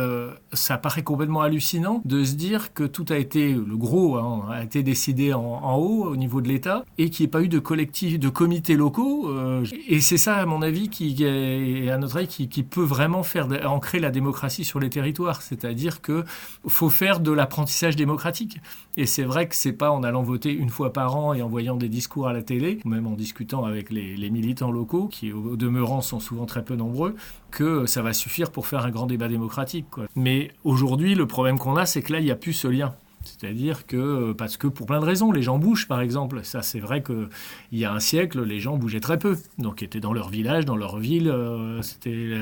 ça 0.52 0.78
paraît 0.78 1.02
complètement 1.02 1.40
hallucinant 1.40 2.02
de 2.04 2.24
se 2.24 2.34
dire 2.34 2.72
que 2.72 2.84
tout 2.84 3.06
a 3.08 3.16
été, 3.16 3.52
le 3.52 3.76
gros 3.76 4.16
hein, 4.16 4.46
a 4.50 4.62
été 4.62 4.82
décidé 4.82 5.32
en, 5.32 5.40
en 5.40 5.76
haut, 5.76 6.04
au 6.04 6.16
niveau 6.16 6.40
de 6.40 6.48
et 6.98 7.10
qu'il 7.10 7.24
n'y 7.24 7.28
ait 7.28 7.30
pas 7.30 7.42
eu 7.42 7.48
de 7.48 7.58
collectifs, 7.58 8.18
de 8.18 8.28
comités 8.28 8.74
locaux. 8.74 9.28
Euh, 9.28 9.64
et 9.88 10.00
c'est 10.00 10.18
ça, 10.18 10.36
à 10.36 10.46
mon 10.46 10.62
avis, 10.62 10.88
qui, 10.88 11.22
et 11.22 11.90
à 11.90 11.98
notre 11.98 12.18
avis, 12.18 12.26
qui, 12.26 12.62
peut 12.62 12.82
vraiment 12.82 13.22
faire 13.22 13.48
ancrer 13.70 13.98
la 13.98 14.10
démocratie 14.10 14.64
sur 14.64 14.80
les 14.80 14.90
territoires. 14.90 15.42
C'est-à-dire 15.42 16.02
qu'il 16.02 16.24
faut 16.66 16.90
faire 16.90 17.20
de 17.20 17.30
l'apprentissage 17.30 17.96
démocratique. 17.96 18.58
Et 18.96 19.06
c'est 19.06 19.24
vrai 19.24 19.48
que 19.48 19.54
c'est 19.54 19.72
pas 19.72 19.90
en 19.90 20.02
allant 20.02 20.22
voter 20.22 20.52
une 20.52 20.70
fois 20.70 20.92
par 20.92 21.16
an 21.16 21.34
et 21.34 21.42
en 21.42 21.48
voyant 21.48 21.76
des 21.76 21.88
discours 21.88 22.28
à 22.28 22.32
la 22.32 22.42
télé, 22.42 22.80
ou 22.84 22.88
même 22.88 23.06
en 23.06 23.12
discutant 23.12 23.64
avec 23.64 23.90
les, 23.90 24.30
militants 24.30 24.70
locaux, 24.70 25.06
qui 25.06 25.32
au 25.32 25.56
demeurant 25.56 26.00
sont 26.00 26.20
souvent 26.20 26.46
très 26.46 26.64
peu 26.64 26.76
nombreux, 26.76 27.14
que 27.50 27.86
ça 27.86 28.02
va 28.02 28.12
suffire 28.12 28.50
pour 28.50 28.66
faire 28.66 28.84
un 28.84 28.90
grand 28.90 29.06
débat 29.06 29.28
démocratique. 29.28 29.86
Mais 30.14 30.50
aujourd'hui, 30.64 31.14
le 31.14 31.26
problème 31.26 31.58
qu'on 31.58 31.76
a, 31.76 31.86
c'est 31.86 32.02
que 32.02 32.12
là, 32.12 32.20
il 32.20 32.24
n'y 32.24 32.30
a 32.30 32.36
plus 32.36 32.52
ce 32.52 32.68
lien. 32.68 32.94
C'est-à-dire 33.26 33.86
que, 33.86 34.32
parce 34.32 34.56
que 34.56 34.66
pour 34.66 34.86
plein 34.86 35.00
de 35.00 35.04
raisons, 35.04 35.32
les 35.32 35.42
gens 35.42 35.58
bougent 35.58 35.88
par 35.88 36.00
exemple. 36.00 36.40
Ça, 36.44 36.62
c'est 36.62 36.80
vrai 36.80 37.02
qu'il 37.02 37.28
y 37.72 37.84
a 37.84 37.92
un 37.92 38.00
siècle, 38.00 38.42
les 38.42 38.60
gens 38.60 38.76
bougeaient 38.76 39.00
très 39.00 39.18
peu. 39.18 39.36
Donc, 39.58 39.82
étaient 39.82 40.00
dans 40.00 40.12
leur 40.12 40.28
village, 40.28 40.64
dans 40.64 40.76
leur 40.76 40.98
ville. 40.98 41.28
Euh, 41.28 41.82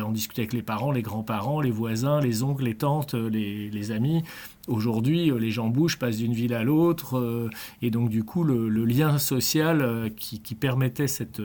on 0.07 0.13
discutait 0.13 0.43
avec 0.43 0.53
les 0.53 0.63
parents, 0.63 0.93
les 0.93 1.03
grands-parents, 1.03 1.61
les 1.61 1.71
voisins, 1.71 2.21
les 2.21 2.43
oncles, 2.43 2.65
les 2.65 2.75
tantes, 2.75 3.15
les, 3.15 3.91
amis. 3.91 4.23
Aujourd'hui, 4.67 5.31
les 5.39 5.51
gens 5.51 5.69
bougent, 5.69 5.99
passent 5.99 6.17
d'une 6.19 6.33
ville 6.33 6.55
à 6.55 6.63
l'autre. 6.63 7.19
Euh, 7.19 7.51
et 7.83 7.91
donc, 7.91 8.09
du 8.09 8.25
coup, 8.25 8.45
le, 8.45 8.69
lien 8.85 9.19
social 9.19 9.81
euh, 9.83 10.09
qui, 10.09 10.55
permettait 10.55 11.09
cette, 11.09 11.43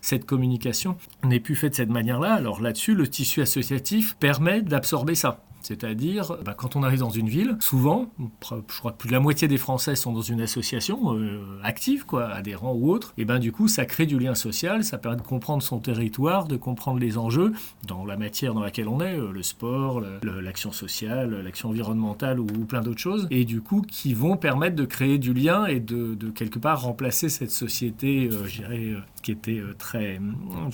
cette 0.00 0.26
communication 0.26 0.96
n'est 1.24 1.40
plus 1.40 1.56
fait 1.56 1.70
de 1.70 1.74
cette 1.74 1.90
manière-là. 1.90 2.34
Alors 2.34 2.60
là-dessus, 2.60 2.94
le 2.94 3.08
tissu 3.08 3.40
associatif 3.40 4.16
permet 4.18 4.62
d'absorber 4.62 5.14
ça. 5.14 5.42
C'est-à-dire, 5.62 6.36
bah, 6.44 6.54
quand 6.54 6.76
on 6.76 6.82
arrive 6.82 7.00
dans 7.00 7.10
une 7.10 7.28
ville, 7.28 7.56
souvent, 7.60 8.10
je 8.42 8.78
crois 8.78 8.92
que 8.92 8.96
plus 8.96 9.08
de 9.08 9.12
la 9.12 9.20
moitié 9.20 9.48
des 9.48 9.58
Français 9.58 9.96
sont 9.96 10.12
dans 10.12 10.22
une 10.22 10.40
association 10.40 11.14
euh, 11.14 11.40
active, 11.62 12.06
quoi, 12.06 12.28
adhérents 12.28 12.72
ou 12.72 12.90
autre, 12.90 13.12
et 13.18 13.24
ben 13.24 13.38
du 13.38 13.52
coup, 13.52 13.68
ça 13.68 13.84
crée 13.84 14.06
du 14.06 14.18
lien 14.18 14.34
social, 14.34 14.84
ça 14.84 14.98
permet 14.98 15.18
de 15.18 15.22
comprendre 15.22 15.62
son 15.62 15.78
territoire, 15.78 16.46
de 16.46 16.56
comprendre 16.56 16.98
les 16.98 17.18
enjeux 17.18 17.52
dans 17.86 18.04
la 18.04 18.16
matière 18.16 18.54
dans 18.54 18.62
laquelle 18.62 18.88
on 18.88 19.00
est, 19.00 19.18
euh, 19.18 19.32
le 19.32 19.42
sport, 19.42 20.02
l'action 20.22 20.72
sociale, 20.72 21.42
l'action 21.42 21.70
environnementale 21.70 22.40
ou, 22.40 22.46
plein 22.46 22.80
d'autres 22.80 23.00
choses, 23.00 23.26
et 23.30 23.44
du 23.44 23.60
coup, 23.60 23.82
qui 23.82 24.14
vont 24.14 24.36
permettre 24.36 24.76
de 24.76 24.84
créer 24.84 25.18
du 25.18 25.32
lien 25.32 25.66
et 25.66 25.80
de, 25.80 26.16
quelque 26.30 26.58
part 26.58 26.82
remplacer 26.82 27.28
cette 27.28 27.50
société, 27.50 28.28
euh, 28.30 28.46
je 28.46 28.62
dirais, 28.62 28.94
qui 29.22 29.32
était 29.32 29.60
très, 29.78 30.20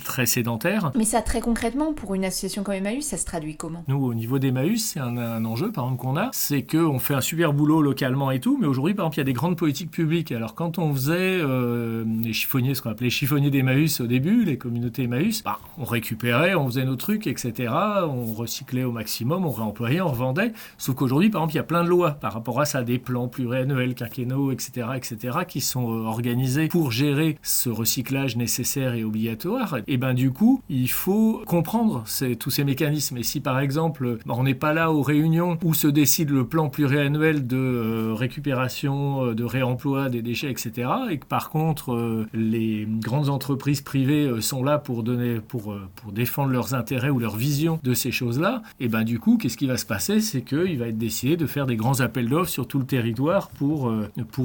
très 0.03 0.25
sédentaire. 0.25 0.91
Mais 0.95 1.05
ça, 1.05 1.21
très 1.21 1.41
concrètement, 1.41 1.93
pour 1.93 2.15
une 2.15 2.25
association 2.25 2.63
comme 2.63 2.75
Emmaüs, 2.75 3.05
ça 3.05 3.17
se 3.17 3.25
traduit 3.25 3.55
comment? 3.55 3.83
Nous, 3.87 3.97
au 3.97 4.13
niveau 4.13 4.39
d'Emmaüs, 4.39 4.83
c'est 4.83 4.99
un, 4.99 5.45
enjeu, 5.45 5.71
par 5.71 5.85
exemple, 5.85 6.01
qu'on 6.01 6.17
a, 6.17 6.29
c'est 6.33 6.63
qu'on 6.63 6.99
fait 6.99 7.13
un 7.13 7.21
super 7.21 7.53
boulot 7.53 7.81
localement 7.81 8.31
et 8.31 8.39
tout, 8.39 8.57
mais 8.59 8.67
aujourd'hui, 8.67 8.93
par 8.93 9.05
exemple, 9.05 9.17
il 9.17 9.19
y 9.19 9.21
a 9.21 9.25
des 9.25 9.33
grandes 9.33 9.57
politiques 9.57 9.91
publiques. 9.91 10.31
Alors, 10.31 10.55
quand 10.55 10.77
on 10.77 10.93
faisait 10.93 11.15
euh, 11.17 12.05
les 12.23 12.33
chiffonniers, 12.33 12.75
ce 12.75 12.81
qu'on 12.81 12.89
appelait 12.89 13.07
les 13.07 13.11
chiffonniers 13.11 13.49
d'Emmaüs 13.49 13.99
au 14.01 14.07
début, 14.07 14.43
les 14.43 14.57
communautés 14.57 15.03
Emmaüs, 15.03 15.43
bah, 15.43 15.59
on 15.77 15.83
récupérait, 15.83 16.55
on 16.55 16.67
faisait 16.67 16.85
nos 16.85 16.95
trucs, 16.95 17.27
etc. 17.27 17.73
On 18.03 18.33
recyclait 18.33 18.83
au 18.83 18.91
maximum, 18.91 19.45
on 19.45 19.51
réemployait, 19.51 20.01
on 20.01 20.09
revendait. 20.09 20.53
Sauf 20.77 20.95
qu'aujourd'hui, 20.95 21.29
par 21.29 21.41
exemple, 21.41 21.53
il 21.53 21.57
y 21.57 21.59
a 21.59 21.63
plein 21.63 21.83
de 21.83 21.89
lois 21.89 22.11
par 22.11 22.33
rapport 22.33 22.59
à 22.59 22.65
ça, 22.65 22.83
des 22.83 22.99
plans 22.99 23.27
pluriannuels, 23.27 23.95
quinquennaux, 23.95 24.51
etc., 24.51 24.87
etc., 24.95 25.39
qui 25.47 25.61
sont 25.61 25.91
euh, 25.91 26.05
organisés 26.05 26.67
pour 26.67 26.91
gérer 26.91 27.37
ce 27.41 27.69
recyclage 27.69 28.36
nécessaire 28.37 28.93
et 28.93 29.03
obligatoire. 29.03 29.77
Et 29.87 29.97
ben 29.97 30.13
du 30.13 30.31
coup, 30.31 30.61
il 30.69 30.89
faut 30.89 31.43
comprendre 31.45 32.05
tous 32.39 32.49
ces 32.49 32.63
mécanismes. 32.63 33.17
Et 33.17 33.23
si 33.23 33.39
par 33.41 33.59
exemple, 33.59 34.19
on 34.27 34.43
n'est 34.43 34.53
pas 34.53 34.73
là 34.73 34.91
aux 34.91 35.01
réunions 35.01 35.57
où 35.63 35.73
se 35.73 35.87
décide 35.87 36.29
le 36.29 36.45
plan 36.45 36.69
pluriannuel 36.69 37.47
de 37.47 37.57
euh, 37.57 38.13
récupération, 38.13 39.25
euh, 39.25 39.33
de 39.33 39.43
réemploi 39.43 40.09
des 40.09 40.21
déchets, 40.21 40.51
etc. 40.51 40.89
Et 41.09 41.17
que 41.17 41.25
par 41.25 41.49
contre, 41.49 41.93
euh, 41.93 42.27
les 42.33 42.87
grandes 42.87 43.29
entreprises 43.29 43.81
privées 43.81 44.41
sont 44.41 44.63
là 44.63 44.77
pour, 44.77 45.03
donner, 45.03 45.39
pour, 45.39 45.75
défendre 46.11 46.51
leurs 46.51 46.73
intérêts 46.73 47.09
ou 47.09 47.19
leur 47.19 47.35
vision 47.35 47.79
de 47.83 47.93
ces 47.93 48.11
choses-là. 48.11 48.61
Et 48.79 48.87
ben 48.87 49.03
du 49.03 49.19
coup, 49.19 49.37
qu'est-ce 49.37 49.57
qui 49.57 49.67
va 49.67 49.77
se 49.77 49.85
passer? 49.85 50.19
C'est 50.19 50.41
qu'il 50.41 50.77
va 50.77 50.87
être 50.87 50.97
décidé 50.97 51.37
de 51.37 51.45
faire 51.45 51.65
des 51.65 51.75
grands 51.75 51.99
appels 51.99 52.29
d'offres 52.29 52.49
sur 52.49 52.67
tout 52.67 52.79
le 52.79 52.85
territoire 52.85 53.49
pour, 53.49 53.91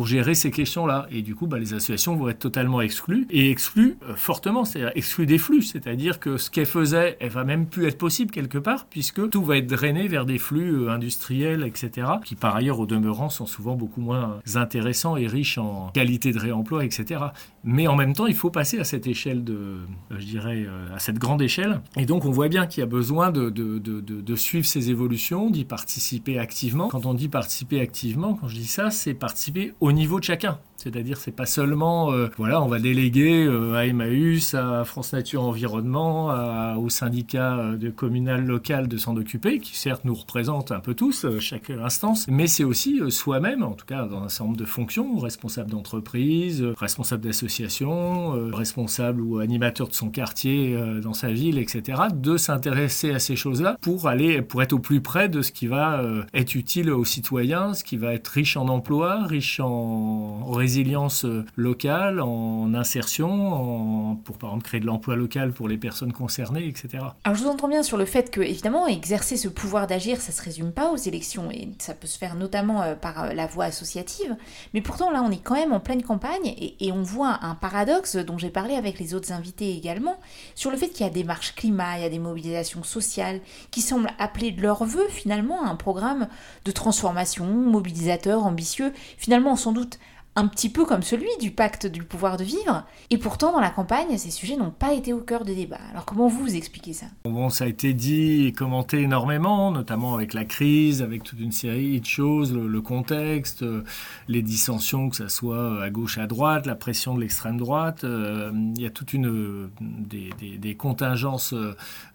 gérer 0.05 0.35
ces 0.35 0.51
questions-là. 0.51 1.07
Et 1.11 1.23
du 1.23 1.35
coup, 1.35 1.47
bah, 1.47 1.59
les 1.59 1.75
associations 1.75 2.17
vont 2.17 2.29
être 2.29 2.39
totalement 2.39 2.81
exclues 2.81 3.27
et 3.31 3.51
exclues 3.51 3.82
fortement, 4.17 4.65
c'est-à-dire 4.65 4.93
exclues 4.95 5.27
des 5.27 5.39
flux. 5.39 5.62
C'est-à-dire 5.62 6.21
que 6.21 6.37
ce 6.37 6.51
qu'elles 6.51 6.67
faisaient, 6.67 7.17
elle 7.21 7.31
va 7.31 7.45
même 7.45 7.67
plus 7.67 7.87
être 7.87 7.99
possible 7.99 8.31
quelque 8.31 8.59
part 8.59 8.87
puisque 8.87 9.29
tout 9.31 9.45
va 9.45 9.57
être 9.57 9.67
drainé 9.67 10.09
vers 10.09 10.27
des 10.27 10.39
flux 10.39 10.75
euh, 10.75 10.91
industriels, 10.91 11.65
etc., 11.65 12.09
qui 12.25 12.35
par 12.35 12.57
ailleurs 12.57 12.79
au 12.79 12.87
demeurant 12.87 13.29
sont 13.29 13.47
souvent 13.47 13.75
beaucoup 13.75 14.01
moins 14.01 14.41
intéressants 14.55 15.17
et 15.17 15.27
riches 15.27 15.59
en 15.59 15.91
qualité 15.95 16.33
de 16.33 16.39
réemploi, 16.39 16.85
etc. 16.85 17.21
Mais 17.65 17.87
en 17.87 17.97
même 17.97 18.12
temps, 18.12 18.27
il 18.27 18.35
faut 18.35 18.51
passer 18.51 18.79
à 18.79 18.85
cette 18.85 19.07
échelle 19.07 19.45
de, 19.45 19.55
euh, 19.55 19.87
je 20.19 20.25
dirais, 20.25 20.65
euh, 20.67 20.95
à 20.95 20.99
cette 20.99 21.19
grande 21.19 21.43
échelle. 21.43 21.81
Et 21.97 22.07
donc 22.07 22.25
on 22.25 22.31
voit 22.31 22.49
bien 22.49 22.67
qu'il 22.67 22.81
y 22.81 22.85
a 22.85 22.87
besoin 22.87 23.31
de 23.33 24.35
suivre 24.37 24.67
ces 24.67 24.91
évolutions, 24.91 25.51
d'y 25.51 25.65
participer 25.65 26.39
activement. 26.39 26.89
Quand 26.89 27.07
on 27.07 27.15
dit 27.15 27.29
participer 27.29 27.81
activement, 27.81 28.35
quand 28.35 28.49
je 28.49 28.57
dis 28.57 28.67
ça, 28.67 28.91
c'est 28.91 29.15
participer 29.15 29.75
au 29.81 29.93
niveau 29.93 30.19
de 30.19 30.25
chacun. 30.25 30.59
C'est-à-dire, 30.83 31.17
c'est 31.17 31.31
pas 31.31 31.47
seulement, 31.47 32.12
euh, 32.12 32.27
voilà, 32.39 32.61
on 32.61 32.67
va 32.67 32.81
déléguer 32.81 33.45
euh, 33.45 33.75
à 33.75 33.87
Emmaüs, 33.87 34.55
à 34.55 34.85
France 34.85 35.12
Nature 35.12 35.45
Environnement, 35.45 36.33
au 36.77 36.89
syndicat 36.89 37.57
euh, 37.57 37.77
de 37.77 37.89
communal 37.89 38.45
local 38.45 38.89
de 38.89 38.97
s'en 38.97 39.17
occuper, 39.17 39.61
qui 39.61 39.77
certes 39.77 40.05
nous 40.05 40.15
représente 40.15 40.73
un 40.73 40.81
peu 40.81 40.95
tous, 40.95 41.25
chaque 41.39 41.71
instance, 41.71 42.27
mais 42.27 42.49
c'est 42.49 42.65
aussi 42.65 43.01
soi-même, 43.11 43.62
en 43.62 43.75
tout 43.75 43.87
cas 43.87 44.07
dans 44.07 44.25
un 44.25 44.29
certain 44.29 44.47
nombre 44.47 44.57
de 44.57 44.65
fonctions, 44.65 45.19
responsable 45.19 45.71
d'entreprise, 45.71 46.65
responsable 46.77 47.23
d'association, 47.23 48.51
responsable 48.53 49.21
ou 49.21 49.39
animateur 49.39 49.87
de 49.87 49.95
son 49.95 50.11
quartier 50.11 50.77
dans 51.01 51.15
sa 51.15 51.31
ville, 51.31 51.59
etc., 51.59 52.03
de 52.12 52.37
s'intéresser 52.37 53.12
à 53.12 53.21
ces 53.21 53.37
choses-là 53.37 53.77
pour 53.81 54.09
aller, 54.09 54.43
pour 54.43 54.62
être 54.62 54.73
au 54.73 54.81
plus 54.81 55.01
près 55.01 55.29
de 55.29 55.43
ce 55.43 55.53
qui 55.53 55.69
va 55.69 56.03
être 56.35 56.57
utile 56.57 56.91
aux 56.91 57.05
citoyens, 57.05 57.75
ce 57.75 57.85
qui 57.85 57.97
va 57.97 58.15
être 58.15 58.29
riche 58.29 58.57
en 58.57 58.67
emploi, 58.69 59.27
riche 59.27 59.61
en, 59.61 59.69
en 59.69 60.53
résilience 60.73 61.26
euh, 61.26 61.45
locale, 61.57 62.21
en 62.21 62.73
insertion, 62.73 64.17
pour 64.25 64.38
par 64.38 64.50
exemple 64.50 64.64
créer 64.64 64.81
de 64.81 64.87
l'emploi 64.87 65.17
local 65.17 65.52
pour 65.52 65.69
les 65.69 65.76
personnes 65.76 66.12
concernées, 66.12 66.67
etc. 66.67 67.04
Alors 67.25 67.37
je 67.37 67.43
vous 67.43 67.50
entends 67.50 67.69
bien 67.69 67.82
sur 67.82 67.99
le 67.99 68.06
fait 68.06 68.30
que, 68.30 68.41
évidemment, 68.41 68.87
exercer 68.87 69.37
ce 69.37 69.49
pouvoir 69.49 69.87
d'agir, 69.87 70.19
ça 70.21 70.32
se 70.32 70.41
résume 70.41 70.73
pas 70.73 70.91
aux 70.91 70.97
élections, 70.97 71.50
et 71.50 71.69
ça 71.78 71.93
peut 71.93 72.06
se 72.06 72.17
faire 72.17 72.37
notamment 72.37 72.80
euh, 72.82 72.95
par 72.95 73.25
euh, 73.25 73.32
la 73.35 73.47
voie 73.47 73.67
associative, 73.67 74.35
mais 74.73 74.80
pourtant 74.80 75.11
là 75.11 75.23
on 75.23 75.30
est 75.30 75.43
quand 75.43 75.56
même 75.56 75.75
en 75.75 75.80
pleine 75.80 76.02
campagne, 76.02 76.54
et 76.56 76.91
on 76.91 77.02
voit 77.02 77.41
un 77.43 77.54
paradoxe 77.54 78.17
dont 78.17 78.39
j'ai 78.39 78.50
parlé 78.50 78.75
avec 78.75 78.99
les 78.99 79.13
autres 79.13 79.32
invités 79.32 79.76
également, 79.76 80.19
sur 80.54 80.71
le 80.71 80.78
fait 80.78 80.89
qu'il 80.89 81.04
y 81.04 81.08
a 81.08 81.13
des 81.13 81.25
marches 81.25 81.54
climat, 81.54 81.99
il 81.99 82.02
y 82.02 82.06
a 82.06 82.08
des 82.08 82.19
mobilisations 82.19 82.82
sociales, 82.82 83.41
qui 83.71 83.82
semblent 83.82 84.11
appeler 84.19 84.52
de 84.52 84.63
leur 84.63 84.85
vœu 84.85 85.04
finalement 85.11 85.67
un 85.67 85.76
programme 85.76 86.28
de 86.65 86.71
transformation 86.71 87.45
mobilisateur, 87.45 88.47
ambitieux, 88.47 88.95
finalement 89.19 89.56
sans 89.56 89.73
doute 89.73 89.99
un 90.34 90.47
petit 90.47 90.71
peu 90.71 90.86
comme 90.86 91.02
celui 91.02 91.28
du 91.40 91.50
pacte 91.50 91.86
du 91.86 92.02
pouvoir 92.02 92.38
de 92.38 92.45
vivre, 92.45 92.84
et 93.10 93.18
pourtant 93.18 93.52
dans 93.52 93.60
la 93.60 93.68
campagne, 93.68 94.16
ces 94.16 94.30
sujets 94.30 94.56
n'ont 94.56 94.71
pas 94.71 94.95
été 94.95 95.12
au 95.12 95.21
cœur 95.21 95.45
des 95.45 95.54
débats. 95.54 95.80
Alors 95.90 96.06
comment 96.06 96.26
vous, 96.26 96.56
expliquez 96.56 96.95
ça? 96.95 97.06
Bon, 97.25 97.50
ça 97.50 97.64
a 97.64 97.66
été 97.68 97.92
dit 97.92 98.47
et 98.47 98.52
commenté 98.52 99.02
énormément, 99.02 99.71
notamment 99.71 100.14
avec 100.14 100.32
la 100.32 100.47
crise, 100.47 101.02
avec 101.02 101.23
toute 101.23 101.38
une 101.38 101.52
série 101.52 102.00
de 102.00 102.06
choses, 102.06 102.54
le, 102.54 102.80
contexte, 102.80 103.62
euh, 103.62 103.84
les 104.26 104.40
dissensions, 104.40 105.10
que 105.10 105.16
ce 105.16 105.28
soit 105.28 105.82
à 105.82 105.90
gauche, 105.90 106.16
à 106.16 106.26
droite, 106.26 106.66
la 106.66 106.76
pression 106.76 107.14
de 107.14 107.21
l'extrême 107.21 107.58
droite. 107.58 108.04
Euh, 108.04 108.50
il 108.75 108.80
y 108.80 108.86
a 108.86 108.90
toute 108.90 109.12
une 109.12 109.71
des, 109.80 110.75
contingences 110.76 111.54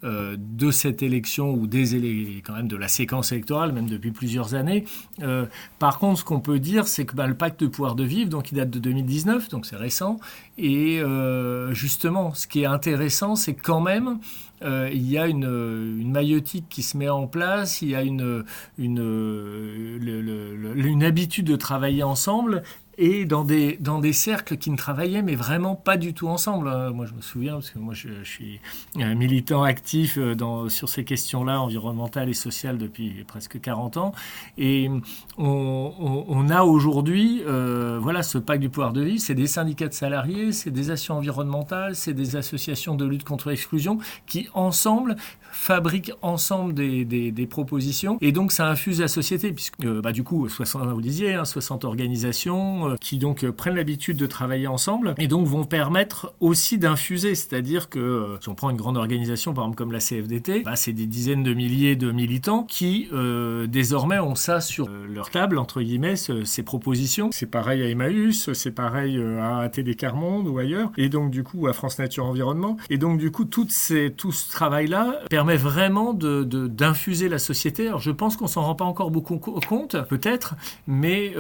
euh, 0.04 0.36
de 0.38 0.72
cette 0.72 1.04
élection 1.04 1.52
ou 1.52 1.68
des 1.68 2.42
quand 2.44 2.54
même 2.54 2.68
de 2.68 2.76
la 2.76 2.88
séquence 2.88 3.32
électorale, 3.32 3.72
même 3.72 3.88
depuis 3.88 4.12
plusieurs 4.12 4.56
années. 4.56 4.86
par 5.78 6.00
contre, 6.00 6.20
ce 6.20 6.26
qu'on 6.26 6.40
peut 6.40 6.60
dire, 6.60 6.88
c'est 6.88 7.06
que 7.06 7.16
bah, 7.16 7.28
le 7.28 7.36
pacte 7.36 7.62
de 7.62 7.68
pouvoir 7.68 7.96
de 7.96 8.07
donc 8.26 8.52
il 8.52 8.56
date 8.56 8.70
de 8.70 8.80
2019, 8.80 9.50
donc 9.50 9.66
c'est 9.66 9.76
récent. 9.76 10.20
Et 10.58 11.00
euh, 11.00 11.74
justement, 11.74 12.34
ce 12.34 12.48
qui 12.48 12.64
est 12.64 12.66
intéressant, 12.66 13.36
c'est 13.36 13.54
quand 13.54 13.82
même 13.82 14.20
euh, 14.64 14.90
il 14.92 15.08
y 15.08 15.18
a 15.18 15.28
une, 15.28 15.44
une, 15.44 16.12
maïotique 16.12 16.66
qui 16.70 16.82
se 16.82 16.98
met 16.98 17.10
en 17.10 17.28
place, 17.28 17.82
il 17.84 17.90
y 17.90 17.96
a 17.96 18.02
une, 18.02 18.44
une, 18.80 19.00
une 20.00 21.04
habitude 21.04 21.46
de 21.46 21.56
travailler 21.56 22.02
ensemble 22.02 22.64
et 22.98 23.26
dans 23.26 23.44
des, 23.44 23.78
dans 23.80 24.00
des 24.00 24.14
cercles 24.14 24.58
qui 24.58 24.72
ne 24.72 24.78
travaillaient 24.78 25.22
mais 25.22 25.36
vraiment 25.36 25.76
pas 25.76 25.98
du 25.98 26.14
tout 26.14 26.28
ensemble. 26.28 26.68
Hein. 26.68 26.92
Moi, 26.92 27.06
je 27.06 27.14
me 27.14 27.22
souviens, 27.22 27.54
parce 27.54 27.70
que 27.70 27.80
moi, 27.80 27.94
je, 27.94 28.10
suis 28.24 28.60
un 28.96 29.16
militant 29.16 29.64
actif 29.64 30.18
euh, 30.18 30.70
sur 30.70 30.90
ces 30.90 31.04
questions-là, 31.04 31.62
environnementales 31.62 32.30
et 32.30 32.34
sociales, 32.34 32.78
depuis 32.78 33.24
presque 33.28 33.62
40 33.62 33.98
ans. 33.98 34.12
Et 34.58 34.90
on, 35.38 36.48
a 36.50 36.64
aujourd'hui, 36.64 37.44
euh, 37.46 38.00
voilà, 38.02 38.24
ce 38.24 38.38
pacte 38.38 38.62
du 38.62 38.70
pouvoir 38.70 38.94
de 38.94 39.02
vie, 39.02 39.20
c'est 39.20 39.36
des 39.36 39.48
syndicats 39.48 39.88
de 39.88 39.94
salariés, 39.94 40.52
c'est 40.52 40.72
des 40.72 40.90
actions 40.90 41.16
environnementales, 41.16 41.96
c'est 41.96 42.14
des 42.14 42.36
associations 42.36 42.96
de 42.96 43.06
lutte 43.06 43.24
contre 43.24 43.50
l'exclusion 43.50 44.00
qui, 44.26 44.48
ensemble, 44.54 45.16
fabriquent 45.58 46.14
ensemble 46.22 46.74
des, 46.74 47.04
des, 47.04 47.32
des, 47.32 47.48
propositions. 47.48 48.18
Et 48.22 48.32
donc, 48.32 48.52
ça 48.52 48.70
infuse 48.70 49.02
la 49.02 49.08
société, 49.08 49.52
puisque, 49.52 49.84
euh, 49.84 50.02
bah, 50.02 50.12
du 50.12 50.24
coup, 50.24 50.48
60, 50.48 50.88
vous 50.88 51.02
disiez, 51.02 51.34
hein, 51.34 51.46
60 51.46 51.84
organisations, 51.84 52.92
euh, 52.92 52.96
qui 53.02 53.18
donc 53.18 53.44
euh, 53.44 53.52
prennent 53.52 53.76
l'habitude 53.76 54.18
de 54.18 54.28
travailler 54.28 54.68
ensemble 54.68 55.16
et 55.18 55.28
donc 55.28 55.48
vont 55.48 55.66
permettre 55.66 56.34
aussi 56.40 56.78
d'infuser. 56.78 57.36
C'est-à-dire 57.36 57.90
que 57.90 58.00
euh, 58.00 58.38
si 58.40 58.50
on 58.50 58.56
prend 58.56 58.70
une 58.70 58.78
grande 58.78 58.98
organisation, 58.98 59.54
par 59.54 59.64
exemple 59.64 59.78
comme 59.78 59.92
la 59.92 60.00
CFDT, 60.00 60.62
bah, 60.64 60.76
c'est 60.76 60.94
des 60.94 61.08
dizaines 61.08 61.44
de 61.44 61.54
milliers 61.54 61.96
de 61.96 62.12
militants 62.12 62.64
qui 62.64 63.10
désormais 63.68 64.20
ont 64.20 64.36
ça 64.36 64.62
sur 64.62 64.90
leur 64.90 65.30
table, 65.30 65.58
entre 65.58 65.82
guillemets, 65.82 66.16
ces 66.16 66.64
propositions. 66.64 67.30
C'est 67.32 67.50
pareil 67.50 67.82
à 67.82 67.90
Emmaüs, 67.90 68.52
c'est 68.54 68.72
pareil 68.72 69.20
à 69.42 69.68
TD 69.70 69.96
Carmonde 69.96 70.48
ou 70.48 70.58
ailleurs, 70.58 70.92
et 70.98 71.10
donc 71.10 71.32
du 71.32 71.44
coup 71.44 71.68
à 71.68 71.74
France 71.74 72.00
Nature 72.00 72.26
Environnement. 72.26 72.78
Et 72.90 72.98
donc 72.98 73.18
du 73.18 73.32
coup, 73.32 73.46
toutes 73.46 73.72
ces, 73.72 74.12
tout 74.12 74.32
ce 74.32 74.50
travail-là 74.50 75.20
vraiment 75.56 76.14
d'infuser 76.14 76.46
de, 76.46 76.68
d'infuser 76.68 77.30
la 77.30 77.40
société. 77.40 77.88
Alors 77.88 78.02
je 78.02 78.12
pense 78.12 78.36
qu'on 78.36 78.48
s'en 78.48 78.64
rend 78.64 78.76
pas 78.76 78.86
encore 78.86 79.12
beaucoup 79.12 79.38
compte, 79.38 80.02
peut-être, 80.08 80.56
mais 80.88 81.34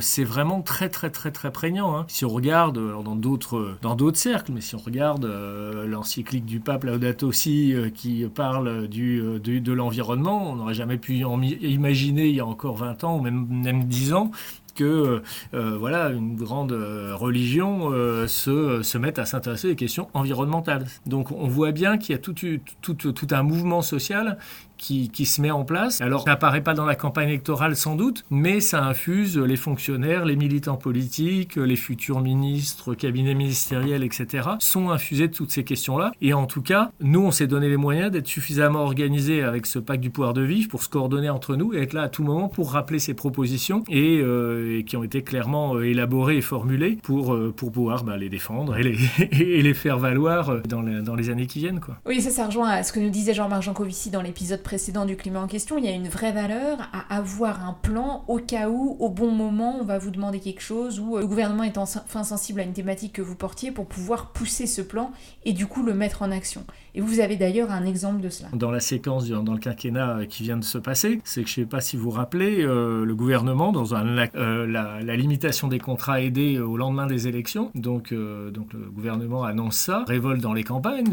c'est 0.00 0.24
vraiment 0.24 0.62
très 0.62 0.88
très 0.88 1.10
très 1.10 1.30
très 1.30 1.50
prégnant. 1.50 1.96
Hein. 1.96 2.04
Si 2.08 2.24
on 2.24 2.28
regarde 2.28 2.78
dans 3.02 3.16
d'autres 3.16 3.76
dans 3.82 3.94
d'autres 3.94 4.18
cercles, 4.18 4.52
mais 4.52 4.60
si 4.60 4.74
on 4.74 4.78
regarde 4.78 5.24
euh, 5.24 5.86
l'encyclique 5.86 6.44
du 6.44 6.60
pape 6.60 6.84
Laudato 6.84 7.32
Si 7.32 7.74
euh, 7.74 7.90
qui 7.90 8.24
parle 8.34 8.88
du, 8.88 9.20
euh, 9.20 9.38
de 9.38 9.72
l'environnement, 9.72 10.50
on 10.50 10.56
n'aurait 10.56 10.74
jamais 10.74 10.98
pu 10.98 11.16
imaginer 11.16 12.28
il 12.28 12.34
y 12.34 12.40
a 12.40 12.46
encore 12.46 12.76
20 12.76 13.04
ans 13.04 13.18
ou 13.18 13.22
même, 13.22 13.46
même 13.48 13.84
10 13.84 14.12
ans 14.14 14.30
que 14.78 15.22
voilà, 15.52 16.10
une 16.10 16.36
grande 16.36 16.72
religion 16.72 17.90
se, 18.26 18.82
se 18.82 18.98
mette 18.98 19.18
à 19.18 19.26
s'intéresser 19.26 19.72
aux 19.72 19.74
questions 19.74 20.08
environnementales. 20.14 20.86
Donc 21.06 21.32
on 21.32 21.48
voit 21.48 21.72
bien 21.72 21.98
qu'il 21.98 22.12
y 22.12 22.16
a 22.16 22.18
tout, 22.18 22.34
tout, 22.34 22.94
tout, 22.94 23.26
un 23.30 23.42
mouvement 23.42 23.82
social 23.82 24.38
qui, 24.78 25.26
se 25.26 25.42
met 25.42 25.50
en 25.50 25.64
place. 25.64 26.00
Alors, 26.00 26.22
ça 26.22 26.30
n'apparaît 26.30 26.62
pas 26.62 26.74
dans 26.74 26.86
la 26.86 26.94
campagne 26.94 27.28
électorale 27.28 27.76
sans 27.76 27.96
doute, 27.96 28.24
mais 28.30 28.60
ça 28.60 28.84
infuse 28.84 29.36
les 29.36 29.56
fonctionnaires, 29.56 30.24
les 30.24 30.36
militants 30.36 30.76
politiques, 30.76 31.56
les 31.56 31.76
futurs 31.76 32.20
ministres, 32.20 32.94
cabinets 32.94 33.34
ministériels, 33.34 34.02
etc., 34.02 34.48
sont 34.60 34.90
infusés 34.90 35.28
de 35.28 35.34
toutes 35.34 35.50
ces 35.50 35.64
questions-là. 35.64 36.12
Et 36.22 36.32
en 36.32 36.46
tout 36.46 36.62
cas, 36.62 36.90
nous, 37.00 37.20
on 37.20 37.30
s'est 37.30 37.46
donné 37.46 37.68
les 37.68 37.76
moyens 37.76 38.10
d'être 38.10 38.26
suffisamment 38.26 38.80
organisés 38.80 39.42
avec 39.42 39.66
ce 39.66 39.78
pacte 39.78 40.00
du 40.00 40.10
pouvoir 40.10 40.32
de 40.32 40.42
vivre 40.42 40.68
pour 40.68 40.82
se 40.82 40.88
coordonner 40.88 41.30
entre 41.30 41.56
nous 41.56 41.74
et 41.74 41.82
être 41.82 41.92
là 41.92 42.02
à 42.02 42.08
tout 42.08 42.22
moment 42.22 42.48
pour 42.48 42.72
rappeler 42.72 42.98
ces 42.98 43.14
propositions 43.14 43.84
et, 43.88 44.20
euh, 44.20 44.82
qui 44.82 44.96
ont 44.96 45.04
été 45.04 45.22
clairement 45.22 45.74
euh, 45.74 45.82
élaborées 45.82 46.38
et 46.38 46.42
formulées 46.42 46.98
pour, 47.02 47.34
euh, 47.34 47.52
pour 47.54 47.72
pouvoir 47.72 48.04
bah, 48.04 48.16
les 48.16 48.28
défendre 48.28 48.76
et 48.76 48.82
les, 48.82 48.98
et 49.32 49.62
les 49.62 49.74
faire 49.74 49.98
valoir 49.98 50.62
dans, 50.62 50.82
dans 50.82 51.14
les 51.14 51.30
années 51.30 51.46
qui 51.46 51.58
viennent. 51.58 51.80
Quoi. 51.80 51.96
Oui, 52.06 52.20
ça, 52.20 52.30
ça 52.30 52.46
rejoint 52.46 52.68
à 52.68 52.82
ce 52.82 52.92
que 52.92 53.00
nous 53.00 53.10
disait 53.10 53.34
Jean-Marc 53.34 53.62
Jancovici 53.62 54.10
dans 54.10 54.22
l'épisode 54.22 54.62
précédent 54.68 55.06
du 55.06 55.16
climat 55.16 55.40
en 55.40 55.46
question. 55.46 55.78
Il 55.78 55.86
y 55.86 55.88
a 55.88 55.92
une 55.92 56.10
vraie 56.10 56.30
valeur 56.30 56.90
à 56.92 57.16
avoir 57.16 57.66
un 57.66 57.72
plan 57.72 58.22
au 58.28 58.36
cas 58.36 58.68
où, 58.68 58.98
au 59.00 59.08
bon 59.08 59.30
moment, 59.30 59.78
on 59.80 59.82
va 59.82 59.96
vous 59.96 60.10
demander 60.10 60.40
quelque 60.40 60.60
chose 60.60 61.00
ou 61.00 61.16
le 61.16 61.26
gouvernement 61.26 61.62
est 61.62 61.78
enfin 61.78 62.22
sensible 62.22 62.60
à 62.60 62.64
une 62.64 62.74
thématique 62.74 63.14
que 63.14 63.22
vous 63.22 63.34
portiez 63.34 63.72
pour 63.72 63.86
pouvoir 63.86 64.30
pousser 64.32 64.66
ce 64.66 64.82
plan 64.82 65.10
et 65.46 65.54
du 65.54 65.66
coup 65.66 65.82
le 65.82 65.94
mettre 65.94 66.20
en 66.20 66.30
action. 66.30 66.66
Et 66.98 67.00
vous 67.00 67.20
avez 67.20 67.36
d'ailleurs 67.36 67.70
un 67.70 67.84
exemple 67.84 68.20
de 68.22 68.28
cela. 68.28 68.48
Dans 68.54 68.72
la 68.72 68.80
séquence, 68.80 69.28
dans 69.28 69.52
le 69.52 69.60
quinquennat 69.60 70.26
qui 70.28 70.42
vient 70.42 70.56
de 70.56 70.64
se 70.64 70.78
passer, 70.78 71.20
c'est 71.22 71.44
que 71.44 71.48
je 71.48 71.60
ne 71.60 71.64
sais 71.64 71.70
pas 71.70 71.80
si 71.80 71.96
vous 71.96 72.02
vous 72.02 72.10
rappelez, 72.10 72.64
euh, 72.64 73.04
le 73.04 73.14
gouvernement, 73.14 73.70
dans 73.70 73.84
euh, 73.94 74.66
la, 74.66 75.16
limitation 75.16 75.68
des 75.68 75.78
contrats 75.78 76.20
aidés 76.20 76.58
au 76.58 76.76
lendemain 76.76 77.06
des 77.06 77.28
élections, 77.28 77.70
donc, 77.76 78.10
euh, 78.10 78.50
le 78.50 78.90
gouvernement 78.90 79.44
annonce 79.44 79.76
ça, 79.76 80.04
révolte 80.08 80.40
dans 80.40 80.52
les 80.52 80.64
campagnes, 80.64 81.04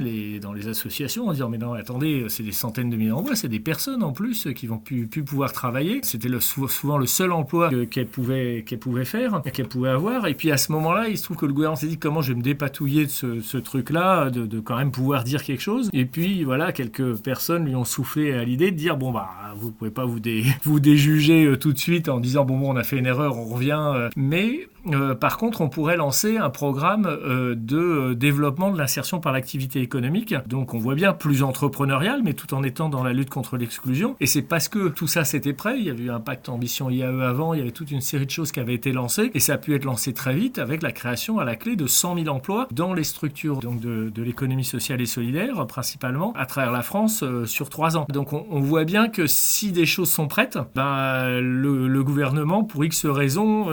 dans 0.41 0.53
les 0.53 0.67
associations, 0.67 1.27
en 1.27 1.33
disant 1.33 1.49
mais 1.49 1.59
non, 1.59 1.73
attendez, 1.73 2.25
c'est 2.29 2.41
des 2.41 2.51
centaines 2.51 2.89
de 2.89 2.95
milliers 2.95 3.11
d'emplois, 3.11 3.35
c'est 3.35 3.47
des 3.47 3.59
personnes 3.59 4.01
en 4.01 4.11
plus 4.11 4.47
qui 4.55 4.65
vont 4.65 4.79
plus, 4.79 5.07
pouvoir 5.07 5.53
travailler. 5.53 5.99
C'était 6.01 6.29
souvent 6.39 6.97
le 6.97 7.05
seul 7.05 7.31
emploi 7.31 7.69
qu'elle 7.91 8.07
pouvait, 8.07 8.63
qu'elle 8.65 8.79
pouvait 8.79 9.05
faire, 9.05 9.43
qu'elle 9.53 9.67
pouvait 9.67 9.89
avoir. 9.89 10.25
Et 10.25 10.33
puis 10.33 10.51
à 10.51 10.57
ce 10.57 10.71
moment-là, 10.71 11.09
il 11.09 11.17
se 11.19 11.23
trouve 11.25 11.37
que 11.37 11.45
le 11.45 11.53
gouvernement 11.53 11.75
s'est 11.75 11.85
dit 11.85 11.99
comment 11.99 12.23
je 12.23 12.33
vais 12.33 12.39
me 12.39 12.43
dépatouiller 12.43 13.05
de 13.05 13.11
ce, 13.11 13.57
truc-là, 13.57 14.31
de 14.31 14.59
quand 14.59 14.77
même 14.77 14.91
pouvoir 14.91 15.23
dire 15.23 15.43
quelque 15.43 15.61
chose 15.61 15.74
et 15.93 16.05
puis 16.05 16.43
voilà, 16.43 16.71
quelques 16.71 17.15
personnes 17.17 17.65
lui 17.65 17.75
ont 17.75 17.85
soufflé 17.85 18.33
à 18.33 18.43
l'idée 18.43 18.71
de 18.71 18.77
dire 18.77 18.97
bon 18.97 19.11
bah 19.11 19.29
vous 19.57 19.71
pouvez 19.71 19.91
pas 19.91 20.05
vous, 20.05 20.19
vous 20.63 20.79
déjuger 20.79 21.45
euh, 21.45 21.57
tout 21.57 21.73
de 21.73 21.77
suite 21.77 22.09
en 22.09 22.19
disant 22.19 22.45
bon, 22.45 22.57
bon 22.57 22.73
on 22.73 22.75
a 22.75 22.83
fait 22.83 22.97
une 22.97 23.05
erreur, 23.05 23.37
on 23.37 23.45
revient. 23.45 23.91
Euh. 23.95 24.09
mais 24.15 24.67
euh, 24.87 25.15
par 25.15 25.37
contre, 25.37 25.61
on 25.61 25.69
pourrait 25.69 25.97
lancer 25.97 26.37
un 26.37 26.49
programme 26.49 27.05
euh, 27.05 27.55
de 27.55 27.77
euh, 27.77 28.15
développement 28.15 28.71
de 28.71 28.77
l'insertion 28.77 29.19
par 29.19 29.33
l'activité 29.33 29.81
économique. 29.81 30.35
Donc, 30.47 30.73
on 30.73 30.77
voit 30.77 30.95
bien 30.95 31.13
plus 31.13 31.43
entrepreneurial, 31.43 32.21
mais 32.23 32.33
tout 32.33 32.53
en 32.53 32.63
étant 32.63 32.89
dans 32.89 33.03
la 33.03 33.13
lutte 33.13 33.29
contre 33.29 33.57
l'exclusion. 33.57 34.15
Et 34.19 34.27
c'est 34.27 34.41
parce 34.41 34.67
que 34.67 34.89
tout 34.89 35.07
ça 35.07 35.23
c'était 35.23 35.53
prêt. 35.53 35.77
Il 35.79 35.85
y 35.85 35.89
avait 35.89 36.03
eu 36.03 36.11
un 36.11 36.19
pacte 36.19 36.49
ambition 36.49 36.89
IAE 36.89 37.21
avant. 37.21 37.53
Il 37.53 37.59
y 37.59 37.61
avait 37.61 37.71
toute 37.71 37.91
une 37.91 38.01
série 38.01 38.25
de 38.25 38.31
choses 38.31 38.51
qui 38.51 38.59
avaient 38.59 38.73
été 38.73 38.91
lancées, 38.91 39.31
et 39.33 39.39
ça 39.39 39.53
a 39.53 39.57
pu 39.57 39.73
être 39.73 39.85
lancé 39.85 40.13
très 40.13 40.35
vite 40.35 40.59
avec 40.59 40.81
la 40.81 40.91
création 40.91 41.39
à 41.39 41.45
la 41.45 41.55
clé 41.55 41.75
de 41.75 41.87
100 41.87 42.17
000 42.23 42.27
emplois 42.27 42.67
dans 42.71 42.93
les 42.93 43.03
structures 43.03 43.59
donc 43.59 43.79
de, 43.79 44.09
de 44.13 44.23
l'économie 44.23 44.65
sociale 44.65 45.01
et 45.01 45.05
solidaire, 45.05 45.65
principalement 45.67 46.33
à 46.35 46.45
travers 46.45 46.71
la 46.71 46.81
France 46.81 47.23
sur 47.45 47.69
trois 47.69 47.97
ans. 47.97 48.05
Donc, 48.09 48.33
on, 48.33 48.59
voit 48.59 48.83
bien 48.83 49.09
que 49.09 49.27
si 49.27 49.71
des 49.71 49.85
choses 49.85 50.09
sont 50.09 50.27
prêtes, 50.27 50.57
ben, 50.75 51.39
le, 51.39 51.87
le 51.87 52.03
gouvernement, 52.03 52.63
pour 52.63 52.83
X 52.83 53.05
raisons, 53.05 53.67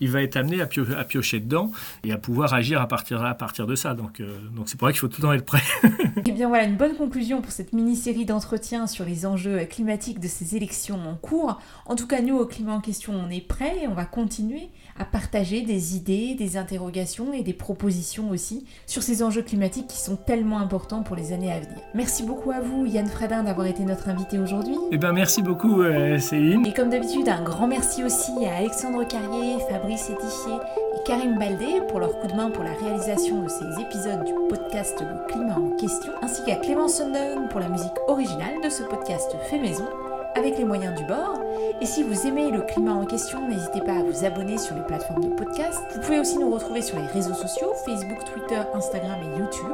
il 0.00 0.10
va 0.10 0.22
être 0.22 0.36
amené 0.36 0.53
à, 0.60 1.04
piocher 1.04 1.40
dedans 1.40 1.70
et 2.04 2.12
à 2.12 2.18
pouvoir 2.18 2.54
agir 2.54 2.80
à 2.80 2.88
partir, 2.88 3.24
à 3.24 3.34
partir 3.34 3.66
de 3.66 3.74
ça. 3.74 3.94
Donc 3.94 4.20
euh, 4.20 4.38
donc 4.54 4.68
c'est 4.68 4.78
pour 4.78 4.88
ça 4.88 4.92
qu'il 4.92 5.00
faut 5.00 5.08
tout 5.08 5.20
le 5.20 5.26
temps 5.26 5.32
être 5.32 5.44
prêt. 5.44 5.62
et 5.84 6.22
eh 6.26 6.32
bien 6.32 6.48
voilà 6.48 6.64
une 6.64 6.76
bonne 6.76 6.96
conclusion 6.96 7.40
pour 7.40 7.52
cette 7.52 7.72
mini-série 7.72 8.24
d'entretiens 8.24 8.86
sur 8.86 9.04
les 9.04 9.26
enjeux 9.26 9.64
climatiques 9.64 10.20
de 10.20 10.28
ces 10.28 10.56
élections 10.56 10.98
en 11.08 11.14
cours. 11.14 11.60
En 11.86 11.96
tout 11.96 12.06
cas, 12.06 12.20
nous, 12.20 12.36
au 12.36 12.46
climat 12.46 12.72
en 12.72 12.80
question, 12.80 13.12
on 13.14 13.30
est 13.30 13.46
prêts 13.46 13.78
et 13.82 13.88
on 13.88 13.94
va 13.94 14.04
continuer 14.04 14.68
à 14.98 15.04
partager 15.04 15.62
des 15.62 15.96
idées, 15.96 16.34
des 16.34 16.56
interrogations 16.56 17.32
et 17.32 17.42
des 17.42 17.52
propositions 17.52 18.30
aussi 18.30 18.64
sur 18.86 19.02
ces 19.02 19.22
enjeux 19.22 19.42
climatiques 19.42 19.88
qui 19.88 20.00
sont 20.00 20.16
tellement 20.16 20.58
importants 20.58 21.02
pour 21.02 21.16
les 21.16 21.32
années 21.32 21.52
à 21.52 21.58
venir. 21.58 21.78
Merci 21.94 22.22
beaucoup 22.22 22.52
à 22.52 22.60
vous, 22.60 22.86
Yann 22.86 23.06
Fradin, 23.06 23.42
d'avoir 23.42 23.66
été 23.66 23.82
notre 23.82 24.08
invité 24.08 24.38
aujourd'hui. 24.38 24.76
Eh 24.92 24.98
bien, 24.98 25.12
merci 25.12 25.42
beaucoup, 25.42 25.82
euh, 25.82 26.18
Céline. 26.18 26.64
Et 26.66 26.72
comme 26.72 26.90
d'habitude, 26.90 27.28
un 27.28 27.42
grand 27.42 27.66
merci 27.66 28.04
aussi 28.04 28.32
à 28.46 28.56
Alexandre 28.56 29.06
Carrier, 29.06 29.58
Fabrice 29.68 30.10
Et 30.50 31.02
Karim 31.04 31.38
Baldé 31.38 31.80
pour 31.88 32.00
leur 32.00 32.18
coup 32.18 32.26
de 32.26 32.34
main 32.34 32.50
pour 32.50 32.64
la 32.64 32.72
réalisation 32.72 33.42
de 33.42 33.48
ces 33.48 33.80
épisodes 33.80 34.24
du 34.24 34.32
podcast 34.48 35.00
Le 35.00 35.26
climat 35.32 35.56
en 35.56 35.76
question, 35.76 36.12
ainsi 36.22 36.44
qu'à 36.44 36.56
Clément 36.56 36.88
Sundon 36.88 37.48
pour 37.50 37.60
la 37.60 37.68
musique 37.68 37.92
originale 38.08 38.60
de 38.62 38.68
ce 38.68 38.82
podcast 38.82 39.34
fait 39.48 39.58
maison 39.58 39.86
avec 40.34 40.58
les 40.58 40.64
moyens 40.64 40.94
du 40.96 41.04
bord. 41.04 41.40
Et 41.80 41.86
si 41.86 42.02
vous 42.02 42.26
aimez 42.26 42.50
le 42.50 42.62
climat 42.62 42.94
en 42.94 43.04
question, 43.04 43.48
n'hésitez 43.48 43.80
pas 43.80 43.94
à 43.94 44.02
vous 44.02 44.24
abonner 44.24 44.58
sur 44.58 44.74
les 44.74 44.82
plateformes 44.82 45.24
de 45.24 45.34
podcast. 45.34 45.80
Vous 45.94 46.00
pouvez 46.00 46.20
aussi 46.20 46.38
nous 46.38 46.50
retrouver 46.50 46.82
sur 46.82 46.98
les 46.98 47.06
réseaux 47.06 47.34
sociaux, 47.34 47.72
Facebook, 47.84 48.24
Twitter, 48.24 48.60
Instagram 48.74 49.18
et 49.22 49.38
YouTube, 49.38 49.72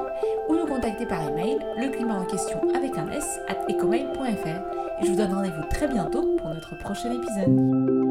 ou 0.49 0.55
nous 0.55 0.67
contacter 0.67 1.07
par 1.07 1.23
email, 1.29 1.59
le 1.77 1.89
climat 1.89 2.21
en 2.21 2.25
question 2.25 2.61
avec 2.75 2.97
un 2.99 3.11
s, 3.11 3.41
at 3.49 3.71
ecomail.fr. 3.71 5.03
Et 5.03 5.07
je 5.07 5.11
vous 5.11 5.17
donne 5.17 5.33
rendez-vous 5.33 5.65
très 5.71 5.89
bientôt 5.89 6.37
pour 6.39 6.51
notre 6.51 6.77
prochain 6.79 7.11
épisode. 7.13 8.10